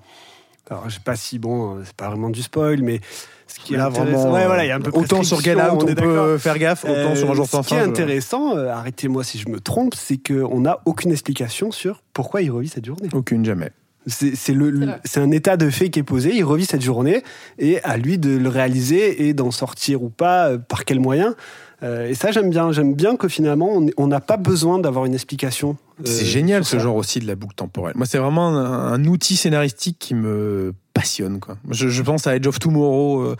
Alors, 0.70 0.84
je 0.88 0.94
sais 0.94 1.00
pas 1.04 1.16
si 1.16 1.38
bon, 1.38 1.76
euh, 1.76 1.80
c'est 1.84 1.94
pas 1.96 2.08
vraiment 2.08 2.30
du 2.30 2.42
spoil, 2.42 2.80
mais 2.82 3.00
ce 3.48 3.58
qui 3.58 3.74
est 3.74 3.76
Là, 3.76 3.86
intéressant, 3.86 4.12
vraiment, 4.12 4.34
ouais, 4.34 4.46
voilà, 4.46 4.64
il 4.64 4.68
y 4.68 4.70
a 4.70 4.76
un 4.76 4.80
peu 4.80 4.92
autant 4.94 5.22
sur 5.24 5.40
Get 5.40 5.56
Out, 5.56 5.60
on 5.72 5.78
on 5.78 5.80
est 5.88 5.94
peut 5.96 6.14
d'accord. 6.14 6.38
faire 6.40 6.58
gaffe, 6.58 6.84
autant 6.84 6.92
Euh, 6.94 7.14
sur 7.16 7.28
un 7.30 7.34
jour 7.34 7.48
sans 7.48 7.62
Ce 7.64 7.68
qui 7.68 7.74
est 7.74 7.80
fin. 7.80 7.88
intéressant, 7.88 8.56
euh, 8.56 8.68
arrêtez-moi 8.68 9.24
si 9.24 9.38
je 9.38 9.48
me 9.48 9.58
trompe, 9.58 9.94
c'est 9.96 10.18
qu'on 10.18 10.60
n'a 10.60 10.78
aucune 10.84 11.10
explication 11.10 11.72
sur 11.72 12.02
pourquoi 12.12 12.42
il 12.42 12.50
revit 12.52 12.68
cette 12.68 12.84
journée. 12.86 13.08
Aucune, 13.12 13.44
jamais. 13.44 13.70
C'est 14.06 14.30
le- 14.30 14.36
C'est 14.36 14.52
le- 14.54 14.86
vrai. 14.86 15.00
c'est 15.04 15.20
un 15.20 15.30
état 15.30 15.56
de 15.58 15.68
fait 15.68 15.90
qui 15.90 15.98
est 15.98 16.02
posé, 16.04 16.34
il 16.34 16.42
revit 16.44 16.64
cette 16.64 16.80
journée 16.82 17.22
et 17.58 17.82
à 17.84 17.96
lui 17.98 18.16
de 18.18 18.30
le 18.36 18.48
réaliser 18.48 19.26
et 19.28 19.34
d'en 19.34 19.50
sortir 19.50 20.02
ou 20.02 20.08
pas, 20.08 20.50
euh, 20.50 20.58
par 20.58 20.84
quel 20.86 21.00
moyen. 21.00 21.34
Euh, 21.82 22.08
et 22.08 22.14
ça, 22.14 22.30
j'aime 22.30 22.50
bien. 22.50 22.72
J'aime 22.72 22.94
bien 22.94 23.16
que 23.16 23.26
finalement, 23.28 23.80
on- 23.96 24.06
n'a 24.06 24.20
pas 24.20 24.36
besoin 24.36 24.78
d'avoir 24.78 25.04
une 25.06 25.14
explication. 25.14 25.76
euh, 26.00 26.02
C'est 26.04 26.24
génial 26.26 26.64
ce 26.64 26.72
ça. 26.76 26.78
genre 26.82 26.96
aussi 26.96 27.20
de 27.20 27.26
la 27.26 27.34
boucle 27.36 27.54
temporelle. 27.54 27.94
Moi, 27.96 28.06
c'est 28.06 28.18
vraiment 28.18 28.48
un, 28.48 28.92
un 28.92 29.04
outil 29.06 29.36
scénaristique 29.36 29.96
qui 29.98 30.14
me 30.14 30.74
passionne. 30.94 31.40
Quoi. 31.40 31.56
Je, 31.70 31.88
je 31.88 32.02
pense 32.02 32.26
à 32.26 32.36
Edge 32.36 32.46
of 32.46 32.58
Tomorrow, 32.58 33.20
euh, 33.22 33.36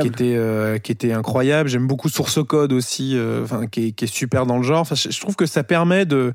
qui, 0.00 0.06
était, 0.06 0.80
qui 0.82 0.92
était 0.92 1.12
incroyable. 1.12 1.68
J'aime 1.68 1.86
beaucoup 1.86 2.08
Source 2.08 2.38
Code 2.46 2.72
aussi, 2.72 3.16
qui, 3.72 3.86
est, 3.88 3.92
qui 3.92 4.04
est 4.04 4.08
super 4.12 4.46
dans 4.46 4.56
le 4.58 4.62
genre. 4.62 4.80
Enfin, 4.80 4.94
je, 4.94 5.10
je 5.10 5.20
trouve 5.20 5.34
que 5.36 5.46
ça 5.46 5.62
permet 5.64 6.04
de. 6.06 6.32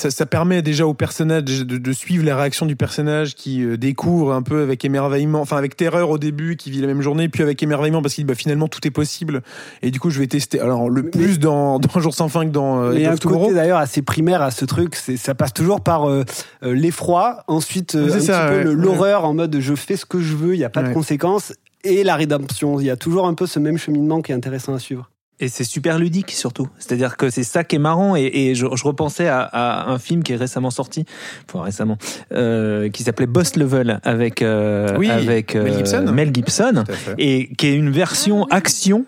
Ça, 0.00 0.10
ça 0.10 0.24
permet 0.24 0.62
déjà 0.62 0.86
au 0.86 0.94
personnage 0.94 1.44
de, 1.44 1.92
suivre 1.92 2.24
les 2.24 2.32
réactions 2.32 2.64
du 2.64 2.74
personnage 2.74 3.34
qui 3.34 3.62
euh, 3.62 3.76
découvre 3.76 4.32
un 4.32 4.40
peu 4.40 4.62
avec 4.62 4.82
émerveillement, 4.84 5.40
enfin 5.42 5.58
avec 5.58 5.76
terreur 5.76 6.08
au 6.08 6.16
début, 6.16 6.56
qui 6.56 6.70
vit 6.70 6.80
la 6.80 6.86
même 6.86 7.02
journée, 7.02 7.28
puis 7.28 7.42
avec 7.42 7.62
émerveillement 7.62 8.00
parce 8.00 8.14
qu'il 8.14 8.24
dit 8.24 8.28
bah, 8.28 8.34
finalement 8.34 8.66
tout 8.66 8.86
est 8.86 8.90
possible. 8.90 9.42
Et 9.82 9.90
du 9.90 10.00
coup, 10.00 10.08
je 10.08 10.18
vais 10.18 10.26
tester. 10.26 10.58
Alors 10.58 10.88
le 10.88 11.02
Mais- 11.02 11.10
plus 11.10 11.38
dans, 11.38 11.78
dans 11.78 12.00
Jour 12.00 12.14
sans 12.14 12.28
fin 12.30 12.46
que 12.46 12.50
dans 12.50 12.82
euh, 12.82 12.94
il 12.94 13.02
y 13.02 13.04
a 13.04 13.12
un 13.12 13.16
côté 13.16 13.52
d'ailleurs 13.52 13.78
assez 13.78 14.00
primaire 14.00 14.40
à 14.40 14.50
ce 14.50 14.64
truc, 14.64 14.94
ça 14.96 15.34
passe 15.34 15.52
toujours 15.52 15.82
par 15.82 16.08
euh, 16.08 16.24
l'effroi, 16.62 17.44
ensuite 17.46 17.94
euh, 17.94 18.14
un 18.14 18.20
ça, 18.20 18.46
petit 18.46 18.62
peu 18.62 18.68
ouais. 18.70 18.74
l'horreur 18.74 19.24
en 19.26 19.34
mode 19.34 19.58
je 19.60 19.74
fais 19.74 19.96
ce 19.96 20.06
que 20.06 20.20
je 20.20 20.34
veux, 20.34 20.54
il 20.54 20.58
n'y 20.58 20.64
a 20.64 20.70
pas 20.70 20.80
Ouais. 20.80 20.88
de 20.88 20.94
conséquences, 20.94 21.52
et 21.84 22.04
la 22.04 22.16
rédemption. 22.16 22.80
Il 22.80 22.86
y 22.86 22.90
a 22.90 22.96
toujours 22.96 23.26
un 23.26 23.34
peu 23.34 23.46
ce 23.46 23.58
même 23.58 23.76
cheminement 23.76 24.22
qui 24.22 24.32
est 24.32 24.34
intéressant 24.34 24.72
à 24.74 24.78
suivre. 24.78 25.10
Et 25.40 25.48
c'est 25.48 25.64
super 25.64 25.98
ludique 25.98 26.32
surtout. 26.32 26.68
C'est-à-dire 26.78 27.16
que 27.16 27.30
c'est 27.30 27.42
ça 27.44 27.64
qui 27.64 27.76
est 27.76 27.80
marrant. 27.80 28.14
Et, 28.14 28.30
et 28.32 28.54
je, 28.54 28.66
je 28.74 28.84
repensais 28.84 29.26
à, 29.26 29.40
à 29.40 29.90
un 29.90 29.98
film 29.98 30.22
qui 30.22 30.32
est 30.32 30.36
récemment 30.36 30.70
sorti, 30.70 31.06
enfin 31.48 31.64
récemment, 31.64 31.96
euh, 32.32 32.90
qui 32.90 33.02
s'appelait 33.02 33.26
Boss 33.26 33.56
Level 33.56 34.00
avec 34.04 34.42
euh, 34.42 34.96
Oui, 34.98 35.10
avec 35.10 35.54
Mel 35.54 35.72
Gibson. 35.74 36.12
Mel 36.12 36.30
Gibson, 36.34 36.84
et 37.18 37.48
qui 37.56 37.68
est 37.68 37.74
une 37.74 37.90
version 37.90 38.44
action 38.50 39.04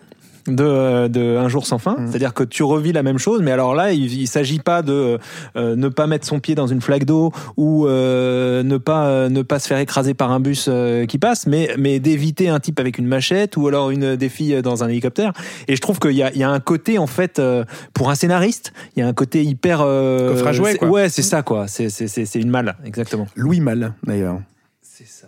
de, 0.47 1.09
de 1.09 1.37
Un 1.37 1.49
jour 1.49 1.67
sans 1.67 1.79
fin. 1.79 1.97
Mm. 1.99 2.09
C'est-à-dire 2.09 2.35
que 2.35 2.45
tu 2.45 2.63
revis 2.63 2.93
la 2.93 3.03
même 3.03 3.19
chose, 3.19 3.41
mais 3.43 3.53
alors 3.53 3.75
là, 3.75 3.93
il, 3.93 4.13
il 4.13 4.27
s'agit 4.27 4.59
pas 4.59 4.83
de 4.83 5.19
euh, 5.57 5.77
ne 5.77 5.89
pas 5.89 6.07
mettre 6.07 6.27
son 6.27 6.41
pied 6.41 6.55
dans 6.55 6.67
une 6.67 6.81
flaque 6.81 7.05
d'eau 7.05 7.33
ou 7.57 7.87
euh, 7.87 8.63
ne 8.63 8.77
pas 8.77 9.07
euh, 9.07 9.29
ne 9.29 9.43
pas 9.43 9.59
se 9.59 9.69
faire 9.69 9.79
écraser 9.79 10.15
par 10.15 10.31
un 10.33 10.41
bus 10.41 10.67
euh, 10.69 11.07
qui 11.07 11.19
passe, 11.19 11.47
mais 11.47 11.71
mais 11.79 12.01
d'éviter 12.01 12.49
un 12.49 12.61
type 12.61 12.81
avec 12.81 12.99
une 12.99 13.07
machette 13.07 13.57
ou 13.57 13.69
alors 13.69 13.91
une 13.91 14.17
des 14.17 14.29
filles 14.29 14.63
dans 14.63 14.85
un 14.85 14.89
hélicoptère. 14.89 15.33
Et 15.69 15.77
je 15.77 15.81
trouve 15.81 15.99
qu'il 15.99 16.13
y 16.13 16.23
a 16.23 16.33
il 16.33 16.39
y 16.39 16.45
a 16.45 16.51
un 16.51 16.61
côté 16.61 16.99
en 16.99 17.07
fait 17.07 17.39
euh, 17.39 17.65
pour 17.95 18.11
un 18.11 18.15
scénariste, 18.15 18.73
il 18.97 19.01
y 19.01 19.03
a 19.03 19.09
un 19.09 19.13
côté 19.13 19.43
hyper 19.45 19.81
euh, 19.83 20.31
Coffre 20.31 20.65
à 20.65 20.75
quoi. 20.75 20.89
Ouais, 20.89 21.09
c'est 21.09 21.23
ça 21.23 21.43
quoi. 21.43 21.69
C'est 21.69 21.89
c'est 21.89 22.09
c'est 22.09 22.25
c'est 22.25 22.41
une 22.41 22.51
malle 22.51 22.77
exactement. 22.85 23.27
Louis 23.37 23.61
Mal, 23.61 23.95
d'ailleurs. 24.05 24.41
C'est 24.83 25.07
ça. 25.07 25.27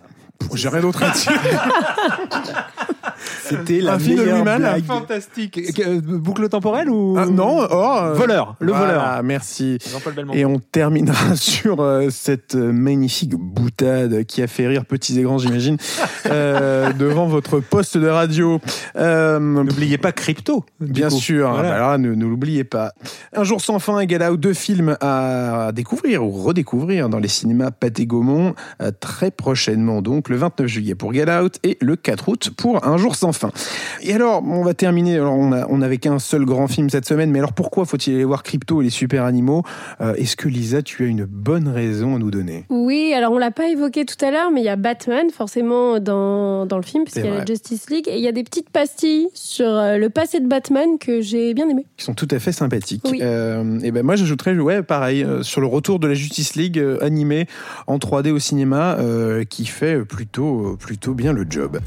J'ai 0.55 0.69
rien 0.69 0.81
d'autre 0.81 1.03
à 1.03 1.11
dire. 1.11 1.33
C'était 3.45 3.81
la 3.81 3.95
Un 3.95 3.99
film 3.99 4.19
de 4.19 4.23
meilleure 4.25 4.45
blague. 4.59 4.85
Fantastique. 4.85 5.61
Boucle 6.05 6.49
temporelle 6.49 6.91
ou 6.91 7.17
Ah, 7.19 7.27
non, 7.27 7.59
or. 7.59 8.03
euh, 8.05 8.15
Voleur, 8.15 8.57
le 8.61 8.73
voilà, 8.73 8.87
voleur. 8.95 9.23
Merci. 9.23 9.79
Et 10.33 10.45
on 10.45 10.59
terminera 10.59 11.37
sur 11.37 11.81
euh, 11.81 12.09
cette 12.11 12.55
euh, 12.55 12.73
magnifique 12.73 13.35
boutade 13.35 14.25
qui 14.25 14.43
a 14.43 14.47
fait 14.47 14.67
rire 14.67 14.85
petits 14.87 15.19
et 15.19 15.23
grands, 15.23 15.39
j'imagine, 15.39 15.77
euh, 16.27 16.93
devant 16.93 17.27
votre 17.27 17.61
poste 17.61 17.97
de 17.99 18.09
radio. 18.09 18.61
Euh, 18.97 19.39
N'oubliez 19.41 19.99
pas 19.99 20.13
Crypto. 20.13 20.65
Bien 20.81 21.09
coup. 21.09 21.17
sûr, 21.17 21.51
Voilà. 21.51 21.69
bah 21.71 21.75
alors, 21.77 21.99
ne, 21.99 22.15
ne 22.15 22.25
l'oubliez 22.27 22.65
pas. 22.65 22.93
Un 23.35 23.45
jour 23.45 23.61
sans 23.61 23.79
fin 23.79 23.99
égale 24.01 24.31
out, 24.33 24.41
deux 24.41 24.55
films 24.55 24.97
à 25.01 25.71
découvrir 25.75 26.25
ou 26.25 26.31
redécouvrir 26.31 27.09
dans 27.09 27.19
les 27.19 27.29
cinémas 27.29 27.71
Pathé 27.71 28.07
Gaumont 28.07 28.55
euh, 28.83 28.91
très 28.99 29.31
prochainement, 29.31 30.03
donc 30.03 30.29
le 30.29 30.37
29 30.37 30.67
juillet 30.67 30.95
pour 30.95 31.13
Get 31.13 31.31
Out 31.31 31.59
et 31.63 31.77
le 31.81 31.97
4 31.97 32.29
août 32.29 32.51
pour 32.57 32.87
Un 32.87 32.97
jour 32.97 33.14
sans 33.15 33.33
fin. 33.33 33.51
Et 34.03 34.13
alors, 34.15 34.43
on 34.45 34.63
va 34.63 34.75
terminer. 34.75 35.17
Alors, 35.17 35.35
on 35.35 35.79
n'avait 35.79 35.99
qu'un 35.99 36.19
seul 36.19 36.45
grand 36.45 36.69
film 36.69 36.91
cette 36.91 37.07
semaine, 37.07 37.31
mais 37.31 37.39
alors 37.39 37.53
pourquoi 37.53 37.85
faut-il 37.85 38.15
aller 38.15 38.25
voir 38.25 38.43
Crypto 38.43 38.81
et 38.81 38.85
les 38.85 38.91
super 38.91 39.25
animaux? 39.25 39.63
Euh, 40.01 40.15
Est-ce 40.15 40.37
que 40.37 40.49
Lisa, 40.49 40.83
tu 40.83 41.05
as 41.05 41.07
une 41.07 41.25
bonne 41.25 41.69
raison 41.69 42.17
à 42.17 42.19
nous 42.19 42.31
donner? 42.31 42.65
Oui, 42.69 43.13
alors 43.15 43.33
on 43.33 43.39
l'a 43.39 43.51
pas 43.51 43.69
évoqué 43.69 44.05
tout 44.05 44.23
à 44.25 44.31
l'heure, 44.31 44.51
mais 44.51 44.61
il 44.61 44.65
y 44.65 44.69
a 44.69 44.77
Batman 44.77 45.29
forcément 45.31 45.99
dans, 46.01 46.67
dans 46.67 46.77
le 46.77 46.83
film, 46.83 47.05
puisqu'il 47.05 47.25
y 47.27 47.29
a 47.29 47.39
la. 47.39 47.45
Justice 47.45 47.91
League, 47.91 48.09
et 48.09 48.17
il 48.17 48.23
y 48.23 48.29
a 48.29 48.33
des 48.33 48.45
petites 48.45 48.71
pastilles 48.71 49.29
sur 49.35 49.67
euh, 49.69 49.97
le 49.97 50.11
passé 50.11 50.41
de 50.41 50.47
Batman 50.47 50.99
que 50.99 51.21
j'ai 51.21 51.55
bien 51.55 51.69
aimé. 51.69 51.87
qui 51.97 52.05
sont 52.05 52.15
tout 52.15 52.29
à 52.31 52.39
fait 52.39 52.53
sympathiques. 52.53 53.03
Oui. 53.11 53.21
Euh, 53.23 53.79
et 53.83 53.91
ben 53.91 54.03
moi 54.05 54.17
j'ajouterais 54.17 54.55
ouais 54.57 54.83
pareil 54.83 55.23
euh, 55.23 55.43
sur 55.43 55.61
le 55.61 55.67
retour 55.67 55.99
de 55.99 56.07
la 56.07 56.15
Justice 56.15 56.55
League 56.55 56.83
animée 57.01 57.47
en 57.87 57.99
3D 57.99 58.31
au 58.31 58.39
cinéma 58.39 58.97
qui 59.49 59.67
fait 59.67 60.05
plutôt 60.05 60.77
plutôt 60.79 61.15
bien 61.15 61.33
le 61.33 61.47
job. 61.49 61.79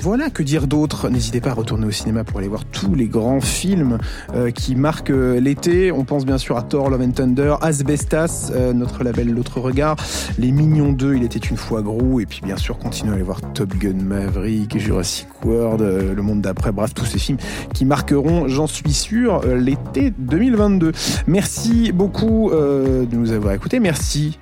Voilà 0.00 0.30
que 0.30 0.42
dire 0.42 0.57
d'autre. 0.66 1.08
N'hésitez 1.08 1.40
pas 1.40 1.50
à 1.50 1.54
retourner 1.54 1.86
au 1.86 1.90
cinéma 1.90 2.24
pour 2.24 2.38
aller 2.38 2.48
voir 2.48 2.64
tous 2.64 2.94
les 2.94 3.06
grands 3.06 3.40
films 3.40 3.98
euh, 4.34 4.50
qui 4.50 4.74
marquent 4.74 5.10
euh, 5.10 5.40
l'été. 5.40 5.92
On 5.92 6.04
pense 6.04 6.24
bien 6.24 6.38
sûr 6.38 6.56
à 6.56 6.62
Thor, 6.62 6.90
Love 6.90 7.02
and 7.02 7.12
Thunder, 7.12 7.54
Asbestas, 7.60 8.50
euh, 8.54 8.72
notre 8.72 9.04
label 9.04 9.32
L'autre 9.32 9.60
regard, 9.60 9.96
Les 10.38 10.50
Mignons 10.50 10.92
2, 10.92 11.16
Il 11.16 11.22
était 11.22 11.38
une 11.38 11.56
fois 11.56 11.82
gros, 11.82 12.20
et 12.20 12.26
puis 12.26 12.40
bien 12.42 12.56
sûr 12.56 12.78
continuez 12.78 13.12
à 13.12 13.14
aller 13.14 13.22
voir 13.22 13.40
Top 13.52 13.74
Gun 13.74 14.02
Maverick, 14.02 14.78
Jurassic 14.78 15.28
World, 15.44 15.82
Le 15.82 16.22
Monde 16.22 16.40
d'après, 16.40 16.72
bref 16.72 16.94
tous 16.94 17.04
ces 17.04 17.18
films 17.18 17.38
qui 17.74 17.84
marqueront, 17.84 18.48
j'en 18.48 18.66
suis 18.66 18.92
sûr, 18.92 19.42
l'été 19.46 20.12
2022. 20.18 20.92
Merci 21.26 21.92
beaucoup 21.92 22.50
de 22.50 23.16
nous 23.16 23.32
avoir 23.32 23.52
écoutés. 23.54 23.80
Merci. 23.80 24.38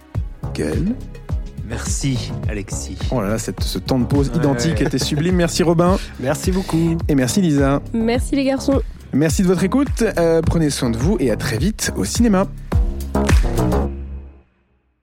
Merci 1.69 2.31
Alexis. 2.49 2.97
Oh 3.11 3.21
là 3.21 3.29
là, 3.31 3.39
cette- 3.39 3.63
ce 3.63 3.79
temps 3.79 3.99
de 3.99 4.05
pause 4.05 4.31
Ouais. 4.31 4.37
identique 4.37 4.81
était 4.81 4.99
sublime. 4.99 5.37
Merci 5.37 5.63
Robin 5.63 5.97
Merci 6.21 6.53
beaucoup. 6.53 6.97
et 7.09 7.15
merci 7.15 7.41
Lisa. 7.41 7.81
Merci 7.93 8.37
les 8.37 8.45
garçons. 8.45 8.81
Merci 9.13 9.43
de 9.43 9.47
votre 9.49 9.65
écoute. 9.65 10.03
Euh, 10.19 10.43
prenez 10.43 10.71
soin 10.71 10.91
de 10.91 10.97
vous 10.97 11.17
et 11.21 11.31
à 11.31 11.37
très 11.37 11.59
vite 11.59 11.93
au 11.97 12.05
cinéma. 12.05 12.47